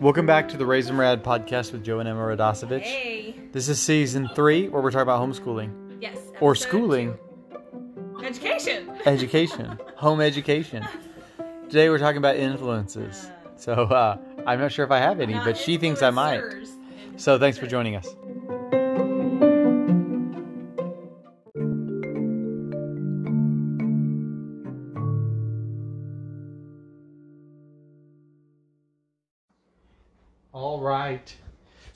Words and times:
Welcome 0.00 0.24
back 0.24 0.48
to 0.48 0.56
the 0.56 0.64
Raisin 0.64 0.96
Rad 0.96 1.22
podcast 1.22 1.72
with 1.72 1.84
Joe 1.84 1.98
and 1.98 2.08
Emma 2.08 2.20
Radosevich. 2.20 2.80
Hey. 2.80 3.34
This 3.52 3.68
is 3.68 3.78
season 3.78 4.30
three, 4.34 4.68
where 4.68 4.80
we're 4.82 4.90
talking 4.90 5.02
about 5.02 5.20
homeschooling 5.20 6.00
Yes. 6.00 6.16
or 6.40 6.54
schooling, 6.54 7.18
two. 7.50 8.24
Education. 8.24 8.90
education, 9.04 9.78
home 9.96 10.22
education. 10.22 10.86
Today 11.68 11.90
we're 11.90 11.98
talking 11.98 12.16
about 12.18 12.36
influences. 12.36 13.30
So 13.56 13.72
uh, 13.74 14.16
I'm 14.46 14.58
not 14.58 14.72
sure 14.72 14.86
if 14.86 14.90
I 14.90 15.00
have 15.00 15.20
any, 15.20 15.34
but 15.34 15.58
she 15.58 15.76
thinks 15.76 16.00
I 16.02 16.08
might. 16.10 16.42
So 17.16 17.38
thanks 17.38 17.58
for 17.58 17.66
joining 17.66 17.94
us. 17.94 18.16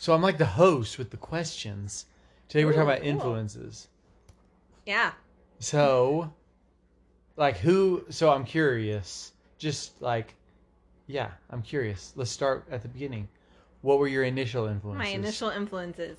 So 0.03 0.13
I'm 0.13 0.21
like 0.21 0.37
the 0.37 0.45
host 0.45 0.99
with 0.99 1.11
the 1.11 1.17
questions. 1.17 2.07
Today 2.49 2.65
we're 2.65 2.73
talking 2.73 2.89
about 2.89 3.03
cool. 3.03 3.09
influences. 3.09 3.87
Yeah. 4.85 5.13
So, 5.61 6.33
like, 7.37 7.59
who? 7.59 8.05
So 8.11 8.33
I'm 8.33 8.45
curious. 8.45 9.31
Just 9.59 10.03
like, 10.03 10.35
yeah, 11.07 11.29
I'm 11.51 11.63
curious. 11.63 12.13
Let's 12.17 12.33
start 12.33 12.65
at 12.69 12.83
the 12.83 12.89
beginning. 12.89 13.29
What 13.83 14.01
were 14.01 14.09
your 14.09 14.25
initial 14.25 14.67
influences? 14.67 14.99
My 14.99 15.15
initial 15.15 15.51
influences. 15.51 16.17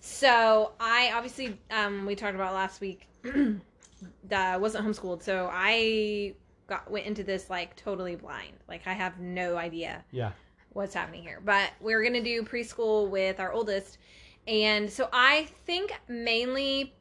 So 0.00 0.72
I 0.80 1.12
obviously 1.14 1.56
um, 1.70 2.04
we 2.06 2.16
talked 2.16 2.34
about 2.34 2.54
last 2.54 2.80
week 2.80 3.06
that 3.22 4.54
I 4.54 4.56
wasn't 4.56 4.84
homeschooled, 4.84 5.22
so 5.22 5.48
I 5.52 6.34
got 6.66 6.90
went 6.90 7.06
into 7.06 7.22
this 7.22 7.48
like 7.48 7.76
totally 7.76 8.16
blind. 8.16 8.54
Like 8.68 8.88
I 8.88 8.94
have 8.94 9.20
no 9.20 9.56
idea 9.56 10.04
Yeah. 10.10 10.32
What's 10.72 10.94
happening 10.94 11.22
here. 11.22 11.40
But 11.44 11.70
we're 11.80 12.02
gonna 12.02 12.22
do 12.22 12.42
preschool 12.42 13.08
with 13.08 13.40
our 13.40 13.52
oldest, 13.52 13.98
and 14.46 14.90
so 14.90 15.08
I 15.12 15.48
think 15.66 15.92
mainly 16.08 16.94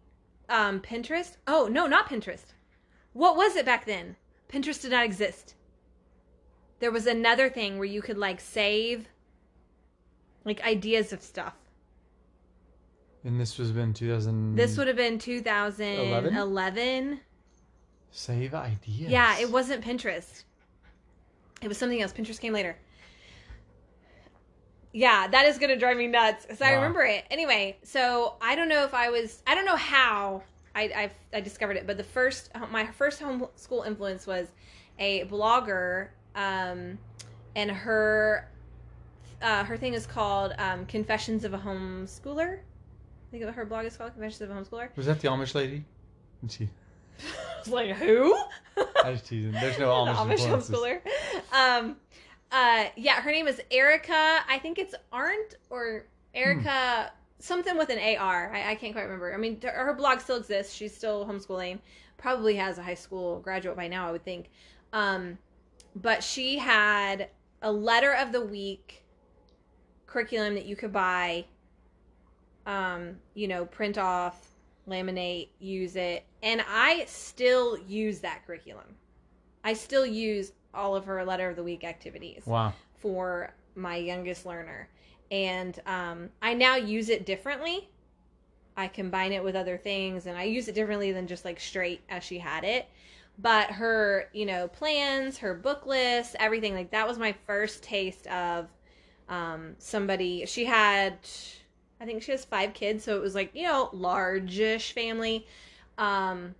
um, 0.49 0.79
Pinterest. 0.79 1.37
Oh 1.47 1.67
no, 1.71 1.87
not 1.87 2.09
Pinterest. 2.09 2.45
What 3.13 3.35
was 3.35 3.55
it 3.55 3.65
back 3.65 3.85
then? 3.85 4.15
Pinterest 4.49 4.81
did 4.81 4.91
not 4.91 5.05
exist. 5.05 5.55
There 6.79 6.91
was 6.91 7.05
another 7.05 7.49
thing 7.49 7.77
where 7.77 7.85
you 7.85 8.01
could 8.01 8.17
like 8.17 8.39
save 8.39 9.07
like 10.45 10.63
ideas 10.63 11.13
of 11.13 11.21
stuff. 11.21 11.53
And 13.23 13.39
this 13.39 13.59
was 13.59 13.71
been 13.71 13.93
2000. 13.93 14.55
This 14.55 14.77
would 14.77 14.87
have 14.87 14.97
been 14.97 15.19
2011. 15.19 17.19
save 18.09 18.53
ideas. 18.53 19.11
Yeah, 19.11 19.39
it 19.39 19.51
wasn't 19.51 19.85
Pinterest. 19.85 20.43
It 21.61 21.67
was 21.67 21.77
something 21.77 22.01
else. 22.01 22.11
Pinterest 22.11 22.39
came 22.39 22.53
later. 22.53 22.75
Yeah, 24.93 25.27
that 25.27 25.45
is 25.45 25.57
gonna 25.57 25.77
drive 25.77 25.97
me 25.97 26.07
nuts. 26.07 26.45
So 26.57 26.65
I 26.65 26.71
remember 26.73 27.03
it. 27.03 27.25
Anyway, 27.31 27.77
so 27.83 28.35
I 28.41 28.55
don't 28.55 28.69
know 28.69 28.83
if 28.83 28.93
I 28.93 29.09
was. 29.09 29.41
I 29.47 29.55
don't 29.55 29.65
know 29.65 29.77
how 29.77 30.43
I 30.75 30.83
I, 31.33 31.37
I 31.37 31.41
discovered 31.41 31.77
it, 31.77 31.87
but 31.87 31.97
the 31.97 32.03
first 32.03 32.49
my 32.71 32.85
first 32.87 33.21
homeschool 33.21 33.85
influence 33.85 34.27
was 34.27 34.47
a 34.99 35.25
blogger, 35.25 36.09
um, 36.35 36.97
and 37.55 37.71
her 37.71 38.49
uh, 39.41 39.63
her 39.63 39.77
thing 39.77 39.93
is 39.93 40.05
called 40.05 40.53
um, 40.57 40.85
Confessions 40.85 41.43
of 41.43 41.53
a 41.53 41.57
Homeschooler. 41.57 42.59
I 42.59 43.31
think 43.31 43.43
her 43.43 43.65
blog 43.65 43.85
is 43.85 43.97
called 43.97 44.13
Confessions 44.13 44.41
of 44.41 44.51
a 44.51 44.53
Homeschooler. 44.53 44.89
Was 44.95 45.05
that 45.05 45.19
the 45.19 45.27
Amish 45.29 45.55
lady? 45.55 45.83
And 46.41 46.51
She. 46.51 46.69
I 47.19 47.59
was 47.59 47.67
like, 47.67 47.95
who? 47.95 48.35
I 49.03 49.11
was 49.11 49.21
teasing. 49.21 49.51
There's 49.51 49.77
no 49.79 50.05
The 50.05 50.11
Amish, 50.11 50.39
homeschooler. 50.39 51.01
Um, 51.53 51.95
uh, 52.51 52.85
yeah, 52.95 53.21
her 53.21 53.31
name 53.31 53.47
is 53.47 53.61
Erica. 53.71 54.39
I 54.47 54.59
think 54.59 54.77
it's 54.77 54.93
Arndt 55.11 55.55
or 55.69 56.05
Erica, 56.33 57.11
something 57.39 57.77
with 57.77 57.89
an 57.89 58.17
AR. 58.17 58.51
I, 58.53 58.71
I 58.71 58.75
can't 58.75 58.93
quite 58.93 59.03
remember. 59.03 59.33
I 59.33 59.37
mean, 59.37 59.59
her 59.61 59.93
blog 59.93 60.19
still 60.19 60.37
exists. 60.37 60.73
She's 60.73 60.95
still 60.95 61.25
homeschooling. 61.25 61.79
Probably 62.17 62.55
has 62.57 62.77
a 62.77 62.83
high 62.83 62.95
school 62.95 63.39
graduate 63.39 63.77
by 63.77 63.87
now, 63.87 64.07
I 64.07 64.11
would 64.11 64.25
think. 64.25 64.49
Um, 64.91 65.37
but 65.95 66.23
she 66.23 66.57
had 66.57 67.29
a 67.61 67.71
letter 67.71 68.13
of 68.13 68.31
the 68.31 68.41
week 68.41 69.03
curriculum 70.05 70.53
that 70.55 70.65
you 70.65 70.75
could 70.75 70.91
buy. 70.91 71.45
Um, 72.65 73.15
you 73.33 73.47
know, 73.47 73.65
print 73.65 73.97
off, 73.97 74.49
laminate, 74.87 75.49
use 75.59 75.95
it, 75.95 76.25
and 76.43 76.63
I 76.69 77.05
still 77.07 77.77
use 77.87 78.19
that 78.19 78.45
curriculum. 78.45 78.95
I 79.63 79.73
still 79.73 80.05
use 80.05 80.51
all 80.73 80.95
of 80.95 81.05
her 81.05 81.23
letter 81.25 81.49
of 81.49 81.55
the 81.55 81.63
week 81.63 81.83
activities 81.83 82.43
Wow. 82.45 82.73
for 82.99 83.53
my 83.75 83.95
youngest 83.97 84.45
learner. 84.45 84.87
And 85.29 85.79
um, 85.85 86.29
I 86.41 86.53
now 86.53 86.75
use 86.75 87.09
it 87.09 87.25
differently. 87.25 87.87
I 88.75 88.87
combine 88.87 89.31
it 89.33 89.43
with 89.43 89.55
other 89.55 89.77
things 89.77 90.25
and 90.25 90.37
I 90.37 90.43
use 90.43 90.67
it 90.67 90.75
differently 90.75 91.11
than 91.11 91.27
just 91.27 91.45
like 91.45 91.59
straight 91.59 92.01
as 92.09 92.23
she 92.23 92.39
had 92.39 92.63
it. 92.63 92.87
But 93.37 93.71
her, 93.71 94.29
you 94.33 94.45
know, 94.45 94.67
plans, 94.67 95.37
her 95.39 95.53
book 95.53 95.85
list, 95.85 96.35
everything 96.39 96.73
like 96.73 96.91
that 96.91 97.07
was 97.07 97.17
my 97.17 97.33
first 97.47 97.81
taste 97.81 98.27
of 98.27 98.67
um, 99.29 99.75
somebody. 99.79 100.45
She 100.45 100.65
had, 100.65 101.17
I 101.99 102.05
think 102.05 102.21
she 102.23 102.31
has 102.33 102.43
five 102.45 102.73
kids, 102.73 103.03
so 103.03 103.15
it 103.15 103.21
was 103.21 103.33
like, 103.33 103.51
you 103.55 103.63
know, 103.63 103.89
largish 103.93 104.91
family. 104.93 105.47
Um, 105.97 106.55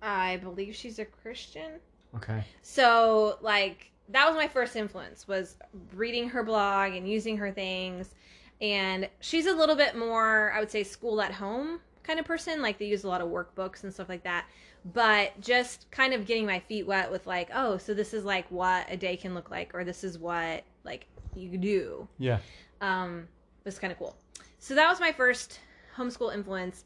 I 0.00 0.36
believe 0.38 0.74
she's 0.74 0.98
a 0.98 1.04
Christian. 1.04 1.72
Okay. 2.16 2.44
So 2.62 3.38
like 3.40 3.90
that 4.08 4.26
was 4.26 4.36
my 4.36 4.48
first 4.48 4.76
influence 4.76 5.26
was 5.26 5.56
reading 5.94 6.28
her 6.28 6.42
blog 6.42 6.92
and 6.94 7.08
using 7.08 7.36
her 7.38 7.50
things. 7.50 8.14
And 8.60 9.08
she's 9.20 9.46
a 9.46 9.52
little 9.54 9.74
bit 9.74 9.96
more, 9.96 10.52
I 10.54 10.60
would 10.60 10.70
say, 10.70 10.84
school 10.84 11.20
at 11.20 11.32
home 11.32 11.80
kind 12.02 12.20
of 12.20 12.26
person. 12.26 12.60
Like 12.62 12.78
they 12.78 12.86
use 12.86 13.04
a 13.04 13.08
lot 13.08 13.20
of 13.20 13.28
workbooks 13.28 13.82
and 13.84 13.92
stuff 13.92 14.08
like 14.08 14.24
that. 14.24 14.46
But 14.92 15.40
just 15.40 15.90
kind 15.90 16.12
of 16.12 16.26
getting 16.26 16.44
my 16.44 16.58
feet 16.60 16.86
wet 16.86 17.10
with 17.10 17.26
like, 17.26 17.48
oh, 17.54 17.78
so 17.78 17.94
this 17.94 18.12
is 18.12 18.24
like 18.24 18.50
what 18.50 18.86
a 18.90 18.96
day 18.96 19.16
can 19.16 19.34
look 19.34 19.50
like, 19.50 19.74
or 19.74 19.84
this 19.84 20.04
is 20.04 20.18
what 20.18 20.64
like 20.84 21.06
you 21.34 21.56
do 21.56 22.06
Yeah. 22.18 22.38
um, 22.80 23.26
was 23.64 23.78
kind 23.78 23.92
of 23.92 23.98
cool. 23.98 24.16
So 24.58 24.74
that 24.74 24.88
was 24.88 25.00
my 25.00 25.12
first 25.12 25.60
homeschool 25.96 26.34
influence. 26.34 26.84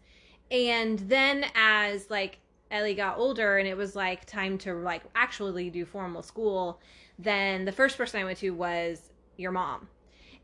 And 0.50 0.98
then 1.00 1.47
as 1.54 2.10
like 2.10 2.38
Ellie 2.71 2.94
got 2.94 3.19
older 3.19 3.59
and 3.59 3.69
it 3.69 3.77
was 3.77 3.94
like 3.94 4.25
time 4.27 4.59
to 4.59 4.75
like 4.75 5.03
actually 5.15 5.71
do 5.71 5.84
formal 5.84 6.22
school, 6.22 6.81
then 7.19 7.65
the 7.65 7.72
first 7.72 7.97
person 7.97 8.21
I 8.21 8.25
went 8.25 8.38
to 8.38 8.50
was 8.50 9.10
your 9.37 9.53
mom. 9.53 9.88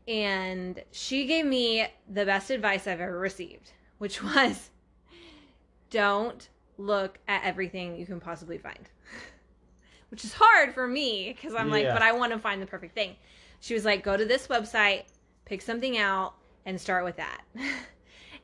And 0.07 0.81
she 0.91 1.25
gave 1.25 1.45
me 1.45 1.87
the 2.09 2.25
best 2.25 2.49
advice 2.49 2.87
I've 2.87 3.01
ever 3.01 3.19
received, 3.19 3.71
which 3.97 4.23
was 4.35 4.69
don't 5.89 6.49
look 6.77 7.19
at 7.27 7.43
everything 7.43 7.97
you 7.97 8.05
can 8.05 8.19
possibly 8.19 8.57
find. 8.57 8.89
which 10.09 10.23
is 10.23 10.33
hard 10.33 10.73
for 10.73 10.87
me 10.87 11.33
because 11.33 11.55
I'm 11.55 11.71
like, 11.71 11.85
but 11.85 12.01
I 12.01 12.11
want 12.11 12.33
to 12.33 12.39
find 12.39 12.61
the 12.61 12.65
perfect 12.65 12.93
thing. 12.93 13.15
She 13.59 13.73
was 13.73 13.85
like, 13.85 14.03
go 14.03 14.15
to 14.15 14.25
this 14.25 14.47
website, 14.47 15.03
pick 15.45 15.61
something 15.61 15.97
out, 15.97 16.33
and 16.65 16.79
start 16.79 17.03
with 17.03 17.17
that. 17.17 17.41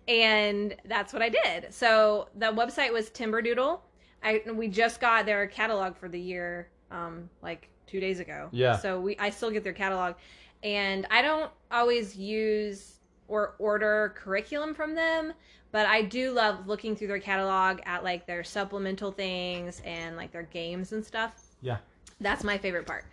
and 0.09 0.75
that's 0.85 1.13
what 1.13 1.21
I 1.21 1.29
did. 1.29 1.71
So 1.71 2.27
the 2.35 2.47
website 2.47 2.91
was 2.91 3.09
Timberdoodle. 3.11 3.79
I 4.23 4.41
we 4.53 4.67
just 4.67 4.99
got 4.99 5.25
their 5.25 5.47
catalog 5.47 5.95
for 5.95 6.09
the 6.09 6.19
year, 6.19 6.67
um, 6.91 7.29
like 7.41 7.69
two 7.87 8.01
days 8.01 8.19
ago. 8.19 8.49
Yeah. 8.51 8.75
So 8.75 8.99
we 8.99 9.15
I 9.17 9.29
still 9.29 9.51
get 9.51 9.63
their 9.63 9.71
catalog, 9.71 10.15
and 10.63 11.07
I 11.11 11.21
don't 11.21 11.51
always 11.71 12.17
use 12.17 12.95
or 13.27 13.55
order 13.59 14.15
curriculum 14.17 14.73
from 14.73 14.95
them, 14.95 15.31
but 15.71 15.85
I 15.85 16.01
do 16.01 16.31
love 16.31 16.67
looking 16.67 16.95
through 16.95 17.07
their 17.07 17.19
catalog 17.19 17.79
at 17.85 18.03
like 18.03 18.25
their 18.25 18.43
supplemental 18.43 19.11
things 19.11 19.81
and 19.85 20.17
like 20.17 20.31
their 20.31 20.43
games 20.43 20.91
and 20.91 21.05
stuff. 21.05 21.39
Yeah. 21.61 21.77
That's 22.19 22.43
my 22.43 22.57
favorite 22.57 22.87
part 22.87 23.05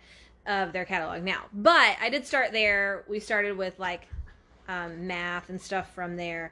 of 0.47 0.73
their 0.73 0.83
catalog 0.83 1.21
now. 1.21 1.43
But 1.53 1.97
I 2.01 2.09
did 2.09 2.25
start 2.25 2.51
there. 2.51 3.05
We 3.07 3.19
started 3.19 3.55
with 3.55 3.77
like 3.77 4.07
um, 4.67 5.05
math 5.05 5.49
and 5.49 5.61
stuff 5.61 5.93
from 5.93 6.15
there. 6.15 6.51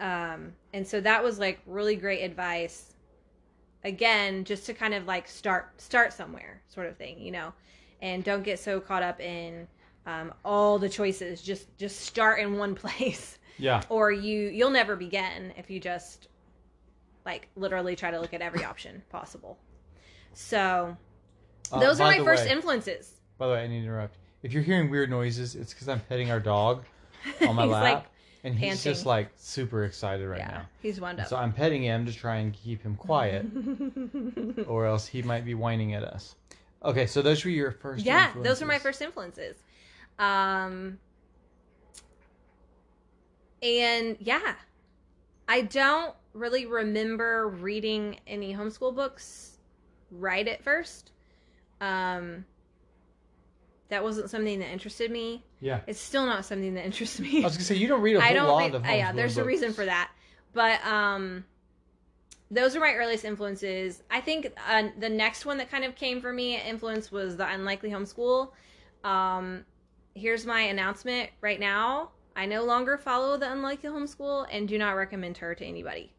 Um, 0.00 0.52
and 0.72 0.86
so 0.86 1.00
that 1.00 1.22
was 1.24 1.38
like 1.38 1.60
really 1.66 1.96
great 1.96 2.22
advice. 2.22 2.92
Again, 3.84 4.44
just 4.44 4.66
to 4.66 4.74
kind 4.74 4.94
of 4.94 5.06
like 5.06 5.28
start 5.28 5.80
start 5.80 6.12
somewhere, 6.12 6.60
sort 6.68 6.86
of 6.86 6.96
thing, 6.96 7.20
you 7.20 7.30
know, 7.30 7.52
and 8.02 8.24
don't 8.24 8.42
get 8.42 8.58
so 8.58 8.80
caught 8.80 9.02
up 9.02 9.20
in 9.20 9.68
um, 10.06 10.34
all 10.44 10.78
the 10.78 10.88
choices. 10.88 11.40
Just 11.40 11.66
just 11.78 12.00
start 12.00 12.40
in 12.40 12.58
one 12.58 12.74
place, 12.82 13.38
Yeah. 13.58 13.82
or 13.88 14.10
you 14.10 14.48
you'll 14.48 14.70
never 14.70 14.96
begin 14.96 15.52
if 15.56 15.70
you 15.70 15.78
just 15.78 16.28
like 17.24 17.48
literally 17.56 17.94
try 17.96 18.10
to 18.10 18.20
look 18.20 18.34
at 18.34 18.40
every 18.42 18.64
option 18.64 19.02
possible. 19.10 19.56
So 20.32 20.96
Uh, 21.72 21.80
those 21.80 22.00
are 22.00 22.10
my 22.10 22.18
first 22.24 22.44
way- 22.44 22.50
influences. 22.52 23.12
By 23.38 23.46
the 23.48 23.52
way, 23.54 23.64
I 23.64 23.66
need 23.66 23.80
to 23.80 23.84
interrupt. 23.86 24.16
If 24.42 24.52
you're 24.52 24.62
hearing 24.62 24.90
weird 24.90 25.10
noises, 25.10 25.54
it's 25.54 25.72
because 25.72 25.88
I'm 25.88 26.00
petting 26.00 26.30
our 26.30 26.40
dog 26.40 26.84
on 27.48 27.54
my 27.54 27.62
He's 27.64 27.72
lap, 27.72 27.82
like- 27.82 28.04
and 28.46 28.54
he's 28.54 28.68
panting. 28.68 28.92
just 28.92 29.06
like 29.06 29.30
super 29.36 29.84
excited 29.84 30.26
right 30.28 30.38
yeah, 30.38 30.48
now. 30.48 30.66
he's 30.80 31.00
wound 31.00 31.18
up. 31.18 31.26
So 31.26 31.36
I'm 31.36 31.52
petting 31.52 31.82
him 31.82 32.06
to 32.06 32.12
try 32.12 32.36
and 32.36 32.52
keep 32.52 32.80
him 32.80 32.94
quiet, 32.94 33.44
or 34.68 34.86
else 34.86 35.04
he 35.06 35.20
might 35.22 35.44
be 35.44 35.54
whining 35.54 35.94
at 35.94 36.04
us. 36.04 36.36
Okay, 36.84 37.06
so 37.06 37.22
those 37.22 37.44
were 37.44 37.50
your 37.50 37.72
first. 37.72 38.04
yeah, 38.04 38.32
those 38.42 38.60
were 38.60 38.68
my 38.68 38.78
first 38.78 39.02
influences. 39.02 39.56
Um, 40.20 40.98
and 43.62 44.16
yeah, 44.20 44.54
I 45.48 45.62
don't 45.62 46.14
really 46.32 46.66
remember 46.66 47.48
reading 47.48 48.20
any 48.28 48.54
homeschool 48.54 48.94
books 48.94 49.58
right 50.12 50.46
at 50.46 50.62
first. 50.62 51.10
Um, 51.80 52.44
that 53.88 54.02
wasn't 54.02 54.30
something 54.30 54.58
that 54.58 54.70
interested 54.70 55.10
me. 55.10 55.44
Yeah, 55.60 55.80
It's 55.86 56.00
still 56.00 56.26
not 56.26 56.44
something 56.44 56.74
that 56.74 56.84
interests 56.84 57.20
me. 57.20 57.40
I 57.42 57.44
was 57.44 57.54
gonna 57.56 57.64
say 57.64 57.76
you 57.76 57.86
don't 57.88 58.02
read 58.02 58.16
a 58.16 58.20
whole 58.20 58.30
I 58.30 58.32
don't 58.34 58.48
lot 58.48 58.58
read, 58.62 58.74
of 58.74 58.84
uh, 58.84 58.88
yeah, 58.88 59.12
there's 59.12 59.38
a 59.38 59.44
reason 59.44 59.72
for 59.72 59.84
that. 59.84 60.10
But 60.52 60.84
um 60.86 61.44
those 62.50 62.76
are 62.76 62.80
my 62.80 62.92
earliest 62.94 63.24
influences. 63.24 64.02
I 64.10 64.20
think 64.20 64.52
uh, 64.68 64.84
the 64.98 65.08
next 65.08 65.44
one 65.46 65.58
that 65.58 65.68
kind 65.70 65.84
of 65.84 65.96
came 65.96 66.20
for 66.20 66.32
me 66.32 66.60
influence 66.60 67.10
was 67.10 67.36
the 67.36 67.48
unlikely 67.50 67.90
homeschool. 67.90 68.50
Um 69.04 69.64
here's 70.14 70.46
my 70.46 70.60
announcement 70.62 71.30
right 71.40 71.60
now. 71.60 72.10
I 72.34 72.46
no 72.46 72.64
longer 72.64 72.98
follow 72.98 73.36
the 73.36 73.50
unlikely 73.50 73.90
homeschool 73.90 74.46
and 74.50 74.68
do 74.68 74.78
not 74.78 74.92
recommend 74.92 75.38
her 75.38 75.54
to 75.54 75.64
anybody. 75.64 76.12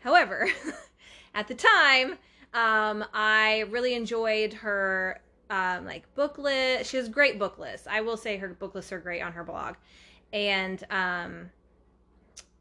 However, 0.00 0.48
at 1.34 1.48
the 1.48 1.54
time, 1.54 2.12
um, 2.54 3.04
I 3.12 3.64
really 3.70 3.94
enjoyed 3.94 4.52
her 4.54 5.20
um, 5.50 5.84
like 5.84 6.12
book 6.14 6.38
list. 6.38 6.90
She 6.90 6.96
has 6.96 7.08
great 7.08 7.38
book 7.38 7.58
lists. 7.58 7.86
I 7.88 8.00
will 8.00 8.16
say 8.16 8.36
her 8.36 8.48
book 8.48 8.74
lists 8.74 8.92
are 8.92 8.98
great 9.00 9.22
on 9.22 9.32
her 9.32 9.44
blog, 9.44 9.76
and 10.32 10.82
um, 10.90 11.50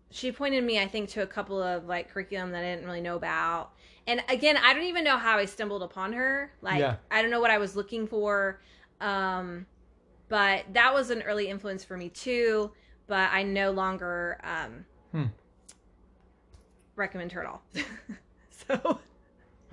she 0.10 0.32
pointed 0.32 0.64
me, 0.64 0.80
I 0.80 0.88
think, 0.88 1.10
to 1.10 1.22
a 1.22 1.28
couple 1.28 1.62
of 1.62 1.86
like 1.86 2.10
curriculum 2.12 2.52
that 2.52 2.64
I 2.64 2.74
didn't 2.76 2.86
really 2.86 3.02
know 3.02 3.16
about. 3.16 3.72
And 4.08 4.24
again, 4.30 4.56
I 4.56 4.74
don't 4.74 4.86
even 4.86 5.04
know 5.04 5.18
how 5.18 5.38
I 5.38 5.46
stumbled 5.46 5.84
upon 5.84 6.14
her. 6.14 6.54
Like, 6.62 6.80
Yeah. 6.80 6.96
I 7.12 7.22
don't 7.22 7.30
know 7.30 7.42
what 7.42 7.52
I 7.52 7.58
was 7.58 7.76
looking 7.76 8.08
for. 8.08 8.62
Um, 9.02 9.66
but 10.30 10.64
that 10.72 10.94
was 10.94 11.10
an 11.10 11.24
early 11.24 11.50
influence 11.50 11.84
for 11.84 11.98
me 11.98 12.08
too. 12.08 12.72
But 13.08 13.30
I 13.34 13.44
no 13.44 13.72
longer 13.72 14.40
um, 14.46 14.86
Hmm. 15.12 15.26
recommend 16.96 17.34
her 17.34 17.42
at 17.42 17.48
all. 17.48 17.62
so, 18.50 19.00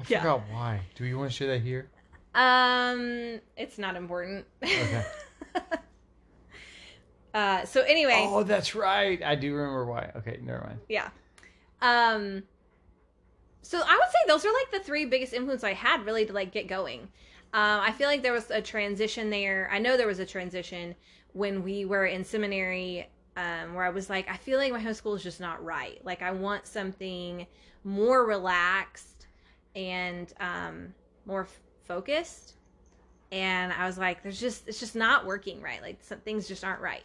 I 0.00 0.04
yeah. 0.08 0.20
forgot 0.20 0.42
why. 0.50 0.80
Do 0.96 1.04
you 1.04 1.16
want 1.16 1.30
to 1.30 1.36
share 1.36 1.48
that 1.48 1.60
here? 1.62 1.88
Um, 2.34 3.40
it's 3.56 3.78
not 3.78 3.96
important. 3.96 4.44
Okay. 4.62 5.04
uh, 7.34 7.64
so 7.64 7.82
anyway, 7.82 8.26
Oh, 8.28 8.42
that's 8.42 8.74
right. 8.74 9.22
I 9.22 9.34
do 9.34 9.54
remember 9.54 9.86
why. 9.86 10.10
Okay, 10.16 10.38
never 10.42 10.60
mind. 10.66 10.80
yeah. 10.88 11.08
Um, 11.82 12.42
so 13.62 13.78
I 13.78 13.94
would 13.94 14.10
say 14.10 14.18
those 14.28 14.44
are 14.44 14.52
like 14.52 14.70
the 14.72 14.80
three 14.80 15.04
biggest 15.04 15.32
influence 15.32 15.64
I 15.64 15.72
had 15.72 16.04
really 16.04 16.26
to 16.26 16.32
like 16.32 16.52
get 16.52 16.68
going. 16.68 17.00
Um, 17.52 17.80
I 17.80 17.92
feel 17.92 18.08
like 18.08 18.22
there 18.22 18.32
was 18.32 18.50
a 18.50 18.60
transition 18.60 19.30
there. 19.30 19.68
I 19.72 19.78
know 19.78 19.96
there 19.96 20.06
was 20.06 20.18
a 20.18 20.26
transition 20.26 20.94
when 21.32 21.62
we 21.62 21.84
were 21.84 22.06
in 22.06 22.24
seminary 22.24 23.08
um, 23.36 23.74
where 23.74 23.84
I 23.84 23.90
was 23.90 24.08
like, 24.10 24.28
I 24.28 24.36
feel 24.36 24.58
like 24.58 24.72
my 24.72 24.80
homeschool 24.82 25.16
is 25.16 25.22
just 25.22 25.40
not 25.40 25.64
right. 25.64 26.04
Like 26.04 26.22
I 26.22 26.30
want 26.30 26.66
something 26.66 27.46
more 27.84 28.24
relaxed 28.26 29.26
and 29.74 30.32
um, 30.40 30.94
more 31.26 31.42
f- 31.42 31.60
focused. 31.84 32.54
And 33.32 33.72
I 33.72 33.86
was 33.86 33.98
like, 33.98 34.22
there's 34.22 34.40
just 34.40 34.68
it's 34.68 34.80
just 34.80 34.94
not 34.94 35.26
working 35.26 35.60
right. 35.60 35.82
Like 35.82 35.98
some 36.02 36.20
things 36.20 36.46
just 36.46 36.64
aren't 36.64 36.80
right. 36.80 37.04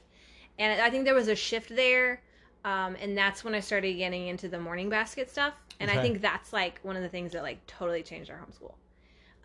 And 0.57 0.81
I 0.81 0.89
think 0.89 1.05
there 1.05 1.15
was 1.15 1.27
a 1.27 1.35
shift 1.35 1.75
there. 1.75 2.21
Um, 2.65 2.97
and 3.01 3.17
that's 3.17 3.43
when 3.43 3.55
I 3.55 3.61
started 3.61 3.93
getting 3.93 4.27
into 4.27 4.49
the 4.49 4.59
morning 4.59 4.89
basket 4.89 5.29
stuff. 5.29 5.53
And 5.79 5.89
I 5.89 6.01
think 6.01 6.21
that's 6.21 6.51
like 6.51 6.79
one 6.83 6.97
of 6.97 7.01
the 7.01 7.07
things 7.07 7.31
that 7.31 7.41
like 7.41 7.65
totally 7.67 8.03
changed 8.03 8.29
our 8.29 8.37
homeschool. 8.37 8.73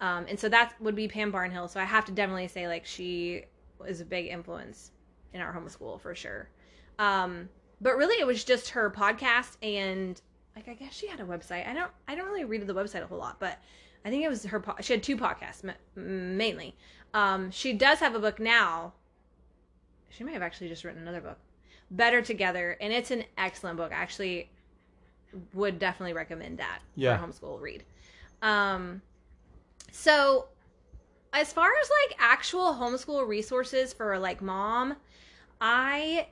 Um, 0.00 0.26
and 0.28 0.38
so 0.38 0.48
that 0.48 0.74
would 0.80 0.96
be 0.96 1.06
Pam 1.06 1.32
Barnhill. 1.32 1.70
So 1.70 1.78
I 1.78 1.84
have 1.84 2.04
to 2.06 2.12
definitely 2.12 2.48
say 2.48 2.66
like 2.66 2.84
she 2.84 3.44
was 3.78 4.00
a 4.00 4.04
big 4.04 4.26
influence 4.26 4.90
in 5.32 5.40
our 5.40 5.54
homeschool 5.54 6.00
for 6.00 6.14
sure. 6.14 6.48
Um, 6.98 7.48
but 7.80 7.96
really 7.96 8.20
it 8.20 8.26
was 8.26 8.42
just 8.44 8.70
her 8.70 8.90
podcast 8.90 9.56
and 9.62 10.20
like 10.56 10.68
I 10.68 10.74
guess 10.74 10.92
she 10.92 11.06
had 11.06 11.20
a 11.20 11.24
website. 11.24 11.68
I 11.68 11.74
don't 11.74 11.90
I 12.08 12.14
don't 12.14 12.26
really 12.26 12.44
read 12.44 12.66
the 12.66 12.74
website 12.74 13.02
a 13.02 13.06
whole 13.06 13.18
lot, 13.18 13.38
but 13.38 13.58
I 14.04 14.10
think 14.10 14.22
it 14.24 14.28
was 14.28 14.44
her. 14.44 14.60
Po- 14.60 14.76
she 14.80 14.92
had 14.92 15.02
two 15.02 15.16
podcasts 15.16 15.64
ma- 15.64 15.72
mainly. 15.94 16.76
Um, 17.14 17.50
she 17.50 17.72
does 17.72 18.00
have 18.00 18.14
a 18.14 18.18
book 18.18 18.38
now. 18.38 18.92
She 20.10 20.24
may 20.24 20.32
have 20.32 20.42
actually 20.42 20.68
just 20.68 20.84
written 20.84 21.02
another 21.02 21.20
book, 21.20 21.38
Better 21.90 22.20
Together, 22.22 22.76
and 22.80 22.92
it's 22.92 23.10
an 23.10 23.24
excellent 23.38 23.76
book. 23.76 23.92
I 23.92 23.96
actually 23.96 24.50
would 25.52 25.78
definitely 25.78 26.12
recommend 26.12 26.58
that 26.58 26.80
Yeah. 26.94 27.16
for 27.18 27.26
homeschool 27.26 27.60
read. 27.60 27.84
Um, 28.42 29.02
so 29.90 30.48
as 31.32 31.52
far 31.52 31.68
as 31.80 31.90
like 32.08 32.16
actual 32.20 32.74
homeschool 32.74 33.26
resources 33.26 33.92
for 33.92 34.18
like 34.18 34.40
mom, 34.42 34.96
I 35.60 36.28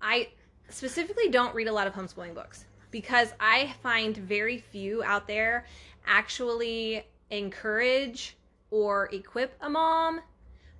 I 0.00 0.28
specifically 0.68 1.28
don't 1.30 1.54
read 1.54 1.66
a 1.68 1.72
lot 1.72 1.86
of 1.86 1.94
homeschooling 1.94 2.34
books 2.34 2.64
because 2.90 3.32
I 3.40 3.74
find 3.82 4.16
very 4.16 4.58
few 4.58 5.02
out 5.02 5.26
there 5.26 5.64
actually 6.06 7.04
encourage 7.30 8.36
or 8.70 9.08
equip 9.12 9.54
a 9.60 9.68
mom. 9.68 10.20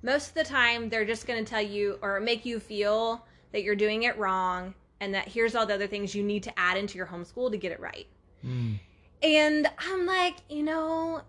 Most 0.02 0.28
of 0.28 0.34
the 0.34 0.44
time, 0.44 0.88
they're 0.88 1.04
just 1.04 1.26
going 1.26 1.44
to 1.44 1.48
tell 1.48 1.62
you 1.62 1.98
or 2.02 2.20
make 2.20 2.44
you 2.44 2.60
feel 2.60 3.24
that 3.52 3.62
you're 3.62 3.76
doing 3.76 4.04
it 4.04 4.16
wrong 4.18 4.74
and 5.00 5.14
that 5.14 5.28
here's 5.28 5.54
all 5.54 5.66
the 5.66 5.74
other 5.74 5.86
things 5.86 6.14
you 6.14 6.22
need 6.22 6.42
to 6.42 6.58
add 6.58 6.76
into 6.76 6.96
your 6.96 7.06
homeschool 7.06 7.50
to 7.50 7.56
get 7.56 7.72
it 7.72 7.80
right. 7.80 8.06
Mm. 8.44 8.78
And 9.22 9.70
I'm 9.78 10.06
like, 10.06 10.36
you 10.48 10.62
know, 10.62 11.22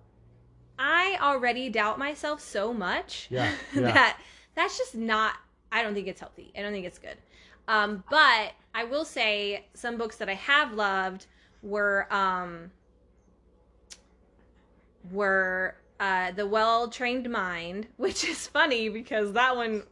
I 0.78 1.18
already 1.22 1.70
doubt 1.70 1.98
myself 1.98 2.42
so 2.42 2.74
much 2.74 3.28
Yeah, 3.30 3.52
yeah. 3.74 3.82
that 3.94 4.20
that's 4.56 4.78
just 4.78 4.96
not, 4.96 5.36
I 5.72 5.82
don't 5.82 5.94
think 5.94 6.08
it's 6.08 6.20
healthy. 6.20 6.52
I 6.58 6.62
don't 6.62 6.72
think 6.72 6.86
it's 6.86 7.00
good. 7.00 7.18
Um, 7.68 8.04
but 8.10 8.54
I 8.74 8.86
will 8.86 9.06
say 9.06 9.66
some 9.74 9.98
books 9.98 10.18
that 10.18 10.30
I 10.30 10.34
have 10.34 10.74
loved 10.74 11.28
were, 11.62 12.12
um, 12.12 12.72
were, 15.12 15.76
uh, 16.00 16.32
The 16.32 16.46
Well 16.46 16.90
Trained 16.90 17.30
Mind, 17.30 17.88
which 17.98 18.24
is 18.24 18.48
funny 18.48 18.90
because 18.90 19.34
that 19.34 19.56
one, 19.56 19.84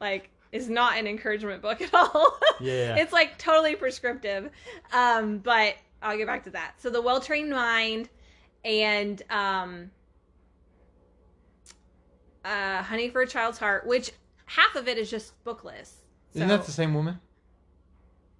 like, 0.00 0.30
is 0.52 0.68
not 0.68 0.96
an 0.98 1.06
encouragement 1.06 1.62
book 1.62 1.80
at 1.80 1.94
all. 1.94 2.38
Yeah. 2.60 2.96
it's 2.96 3.12
like 3.12 3.38
totally 3.38 3.74
prescriptive. 3.74 4.50
Um, 4.92 5.38
but 5.38 5.76
I'll 6.02 6.16
get 6.18 6.26
back 6.26 6.44
to 6.44 6.50
that. 6.50 6.74
So 6.78 6.90
the 6.90 7.00
well 7.00 7.18
trained 7.20 7.48
mind 7.50 8.10
and 8.64 9.22
um 9.30 9.90
uh 12.44 12.82
Honey 12.82 13.08
for 13.08 13.22
a 13.22 13.26
Child's 13.26 13.58
Heart, 13.58 13.86
which 13.86 14.12
half 14.44 14.74
of 14.76 14.88
it 14.88 14.98
is 14.98 15.10
just 15.10 15.42
book 15.44 15.64
lists. 15.64 16.02
Isn't 16.34 16.48
that 16.48 16.64
the 16.64 16.72
same 16.72 16.92
woman? 16.94 17.18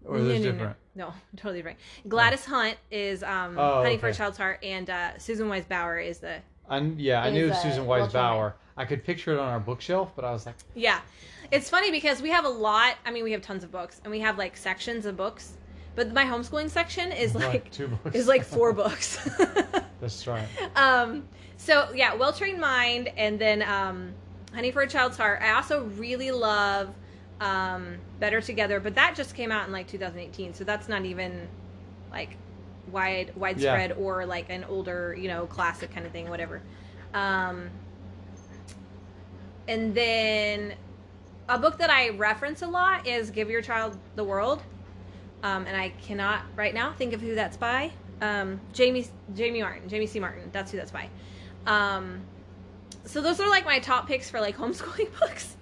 Or 0.05 0.19
No, 0.19 0.25
there's 0.25 0.41
no, 0.41 0.47
no. 0.47 0.53
different? 0.53 0.77
No, 0.95 1.13
totally 1.37 1.59
different. 1.59 1.79
Gladys 2.09 2.45
Hunt 2.45 2.77
is 2.91 3.23
um 3.23 3.57
Oh, 3.59 3.83
Honey 3.83 3.97
for 3.99 4.09
a. 4.09 4.15
Child's 4.15 4.39
Heart 4.39 4.61
and 4.65 4.89
uh 4.91 5.19
Susan 5.19 5.49
Wise 5.49 5.65
Bauer 5.65 5.99
is 5.99 6.19
the 6.19 6.37
I, 6.69 6.79
yeah, 6.97 7.23
I 7.23 7.31
knew 7.31 7.53
Susan 7.55 7.85
Wise 7.87 8.13
Bauer. 8.13 8.55
I 8.77 8.85
could 8.85 9.05
picture 9.05 9.33
it 9.33 9.39
on 9.39 9.49
our 9.49 9.59
bookshelf, 9.61 10.13
but 10.15 10.25
I 10.25 10.31
was 10.31 10.47
like, 10.47 10.55
Yeah. 10.75 11.01
It's 11.51 11.69
funny 11.69 11.91
because 11.91 12.23
we 12.23 12.31
have 12.31 12.45
a 12.45 12.49
lot, 12.49 12.95
I 13.05 13.11
mean 13.11 13.25
we 13.25 13.33
have 13.33 13.43
tons 13.43 13.65
of 13.65 13.73
books 13.73 14.01
and 14.05 14.11
we 14.11 14.21
have 14.21 14.39
like 14.39 14.57
sections 14.57 15.05
of 15.07 15.17
books. 15.17 15.57
But 15.97 16.13
my 16.13 16.25
homeschooling 16.25 16.71
section 16.71 17.11
is 17.13 17.35
like 17.35 17.71
two 17.73 17.89
books. 17.89 18.15
is 18.17 18.29
like 18.29 18.45
four 18.45 18.73
books. 18.73 19.19
That's 20.01 20.27
right. 20.27 20.47
um 20.77 21.25
so 21.57 21.91
yeah 21.95 22.15
well 22.15 22.33
trained 22.33 22.59
mind 22.61 23.09
and 23.19 23.39
then 23.39 23.63
um 23.63 24.15
honey 24.55 24.71
for 24.71 24.81
a 24.83 24.89
child's 24.89 25.17
heart 25.19 25.41
i 25.43 25.51
also 25.53 25.85
really 25.99 26.31
love 26.31 26.89
um 27.41 27.97
better 28.19 28.41
together 28.41 28.81
but 28.81 28.95
that 28.95 29.15
just 29.15 29.35
came 29.35 29.51
out 29.51 29.67
in 29.67 29.73
like 29.73 29.87
2018 29.87 30.55
so 30.55 30.65
that's 30.65 30.89
not 30.89 31.05
even 31.05 31.49
like 32.11 32.37
wide 32.93 33.33
widespread 33.37 33.93
or 33.93 34.27
like 34.27 34.47
an 34.51 34.65
older 34.65 35.17
you 35.19 35.29
know 35.29 35.47
classic 35.47 35.93
kind 35.93 36.05
of 36.07 36.13
thing 36.13 36.29
whatever 36.29 36.61
um 37.15 37.71
and 39.69 39.95
then 39.95 40.75
a 41.49 41.59
book 41.59 41.79
that 41.79 41.89
i 41.89 42.11
reference 42.11 42.63
a 42.63 42.67
lot 42.67 43.07
is 43.07 43.31
give 43.31 43.49
your 43.49 43.63
child 43.63 43.97
the 44.17 44.25
world 44.25 44.63
um, 45.43 45.67
and 45.67 45.77
I 45.77 45.91
cannot 46.03 46.43
right 46.57 46.75
now 46.75 46.93
think 46.93 47.13
of 47.13 47.21
who 47.21 47.35
that's 47.35 47.57
by. 47.57 47.93
Um, 48.21 48.61
Jamie 48.73 49.07
Jamie 49.35 49.63
Martin, 49.63 49.89
Jamie 49.89 50.07
C. 50.07 50.21
Martin. 50.21 50.51
That's 50.53 50.71
who 50.71 50.77
that's 50.77 50.91
by. 50.91 51.09
Um, 51.67 52.21
so 53.05 53.23
those 53.23 53.41
are 53.41 53.49
like 53.49 53.65
my 53.65 53.79
top 53.79 54.07
picks 54.07 54.29
for 54.29 54.41
like 54.41 54.57
homeschooling 54.59 55.09
books, 55.19 55.57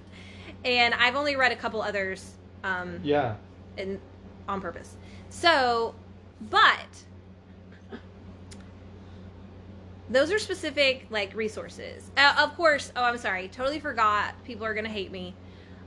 and 0.65 0.95
I've 0.95 1.17
only 1.17 1.37
read 1.37 1.53
a 1.53 1.57
couple 1.57 1.83
others 1.83 2.35
um, 2.65 3.01
Yeah. 3.03 3.37
in 3.77 4.01
on 4.49 4.61
purpose. 4.61 4.97
So, 5.31 5.95
but 6.51 7.05
those 10.11 10.33
are 10.33 10.39
specific 10.39 11.07
like 11.11 11.35
resources. 11.35 12.11
Uh, 12.17 12.35
of 12.39 12.57
course. 12.57 12.93
Oh, 12.97 13.05
I'm 13.05 13.19
sorry. 13.19 13.49
Totally 13.49 13.79
forgot. 13.79 14.35
People 14.45 14.65
are 14.65 14.75
gonna 14.75 14.89
hate 14.89 15.13
me. 15.13 15.35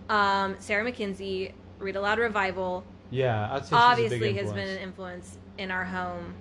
Um, 0.10 0.56
Sarah 0.60 0.90
McKenzie, 0.90 1.54
Read 1.80 1.96
Aloud 1.96 2.20
Revival. 2.20 2.84
Yeah, 3.10 3.52
I'd 3.52 3.60
say 3.60 3.66
she's 3.66 3.72
a 3.72 3.76
obviously 3.76 4.34
has 4.34 4.54
been 4.54 4.68
an 4.68 4.78
influence 4.78 5.38
in 5.58 5.72
our 5.72 5.84
home. 5.84 6.36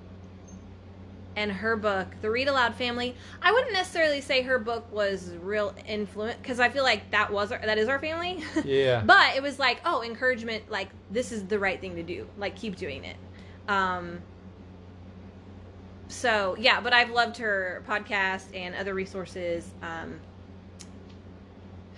And 1.37 1.53
her 1.53 1.77
book, 1.77 2.09
The 2.23 2.31
Read 2.31 2.49
Aloud 2.49 2.75
Family, 2.75 3.15
I 3.41 3.53
wouldn't 3.53 3.73
necessarily 3.73 4.21
say 4.21 4.43
her 4.43 4.59
book 4.59 4.91
was 4.93 5.33
real 5.41 5.73
influence 5.87 6.37
because 6.43 6.59
I 6.59 6.69
feel 6.69 6.83
like 6.83 7.11
that 7.13 7.33
was 7.33 7.53
our, 7.53 7.59
that 7.59 7.79
is 7.79 7.89
our 7.89 8.01
family. 8.01 8.43
Yeah. 8.65 9.03
but 9.05 9.37
it 9.37 9.43
was 9.43 9.59
like, 9.59 9.81
oh, 9.85 10.03
encouragement, 10.03 10.71
like 10.71 10.89
this 11.11 11.31
is 11.31 11.47
the 11.47 11.59
right 11.59 11.81
thing 11.81 11.95
to 11.97 12.03
do. 12.03 12.27
Like 12.37 12.57
keep 12.57 12.77
doing 12.77 13.05
it. 13.05 13.17
Um 13.69 14.21
so 16.09 16.57
yeah, 16.59 16.81
but 16.81 16.93
I've 16.93 17.11
loved 17.11 17.37
her 17.37 17.85
podcast 17.89 18.55
and 18.55 18.75
other 18.75 18.93
resources. 18.95 19.71
Um 19.83 20.19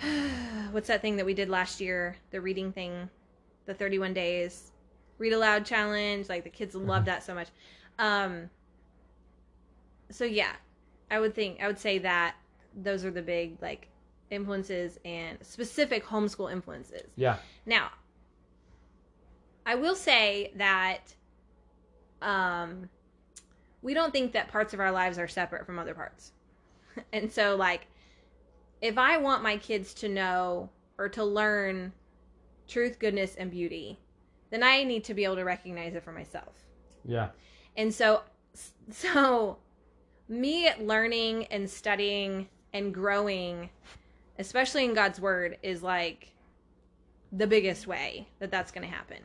what's 0.73 0.89
that 0.89 1.01
thing 1.01 1.17
that 1.17 1.25
we 1.27 1.33
did 1.35 1.49
last 1.49 1.81
year? 1.81 2.17
The 2.33 2.41
reading 2.41 2.73
thing, 2.73 3.09
the 3.65 3.73
31 3.75 4.13
days 4.13 4.73
read 5.19 5.33
aloud 5.33 5.65
challenge. 5.65 6.29
Like 6.29 6.45
the 6.45 6.51
kids 6.51 6.75
love 6.75 7.07
that 7.07 7.23
so 7.23 7.35
much. 7.35 7.49
Um 7.99 8.51
so 10.15 10.25
yeah, 10.25 10.53
I 11.11 11.21
would 11.21 11.35
think 11.35 11.63
I 11.63 11.67
would 11.67 11.79
say 11.79 11.99
that 11.99 12.37
those 12.75 13.05
are 13.05 13.11
the 13.11 13.23
big 13.23 13.61
like 13.61 13.89
influences 14.31 14.99
and 15.05 15.39
specific 15.43 16.05
homeschool 16.05 16.51
influences. 16.51 17.11
yeah. 17.17 17.37
Now, 17.67 17.91
I 19.67 19.75
will 19.75 19.95
say 19.95 20.53
that 20.57 21.15
um, 22.23 22.89
we 23.83 23.95
don't 23.95 24.13
think 24.13 24.33
that 24.33 24.49
parts 24.49 24.73
of 24.73 24.81
our 24.81 24.91
lives 24.91 25.19
are 25.19 25.29
separate 25.29 25.67
from 25.67 25.79
other 25.79 25.95
parts. 25.95 26.33
and 27.13 27.31
so, 27.31 27.57
like, 27.57 27.87
if 28.81 28.99
I 28.99 29.19
want 29.19 29.43
my 29.43 29.57
kids 29.59 29.95
to 29.95 30.09
know 30.09 30.71
or 30.99 31.09
to 31.11 31.25
learn 31.25 31.93
truth, 32.67 32.99
goodness, 32.99 33.35
and 33.37 33.51
beauty, 33.51 33.99
then 34.51 34.63
I 34.63 34.83
need 34.85 35.05
to 35.05 35.15
be 35.15 35.25
able 35.25 35.37
to 35.37 35.45
recognize 35.45 35.95
it 35.95 36.03
for 36.03 36.13
myself. 36.13 36.55
Yeah. 37.05 37.29
And 37.77 37.93
so, 37.93 38.23
so 38.91 39.59
me 40.33 40.71
learning 40.81 41.45
and 41.47 41.69
studying 41.69 42.49
and 42.73 42.93
growing, 42.93 43.69
especially 44.39 44.85
in 44.85 44.95
God's 44.95 45.21
word, 45.21 45.59
is 45.63 45.83
like 45.83 46.33
the 47.33 47.47
biggest 47.47 47.87
way 47.87 48.27
that 48.39 48.51
that's 48.51 48.73
going 48.73 48.87
to 48.89 48.93
happen. 48.93 49.19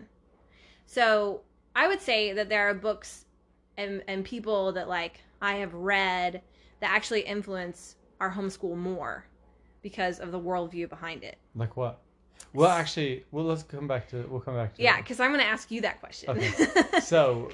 So 0.85 1.41
I 1.75 1.87
would 1.87 2.01
say 2.01 2.33
that 2.33 2.49
there 2.49 2.69
are 2.69 2.73
books 2.73 3.25
and, 3.77 4.03
and 4.07 4.25
people 4.25 4.71
that 4.73 4.89
like 4.89 5.21
I 5.41 5.55
have 5.55 5.73
read 5.73 6.41
that 6.81 6.91
actually 6.91 7.21
influence 7.21 7.95
our 8.19 8.31
homeschool 8.31 8.75
more 8.75 9.25
because 9.81 10.19
of 10.19 10.31
the 10.31 10.39
worldview 10.39 10.89
behind 10.89 11.23
it. 11.23 11.37
Like 11.55 11.77
what? 11.77 12.01
Well, 12.53 12.69
actually, 12.69 13.25
well, 13.31 13.45
let's 13.45 13.63
come 13.63 13.87
back 13.87 14.07
to. 14.09 14.25
We'll 14.29 14.39
come 14.39 14.55
back 14.55 14.75
to. 14.75 14.81
Yeah, 14.81 14.97
because 14.97 15.19
I'm 15.19 15.29
going 15.31 15.41
to 15.41 15.45
ask 15.47 15.69
you 15.69 15.81
that 15.81 15.99
question. 15.99 16.29
Okay. 16.29 16.51
So, 17.01 17.49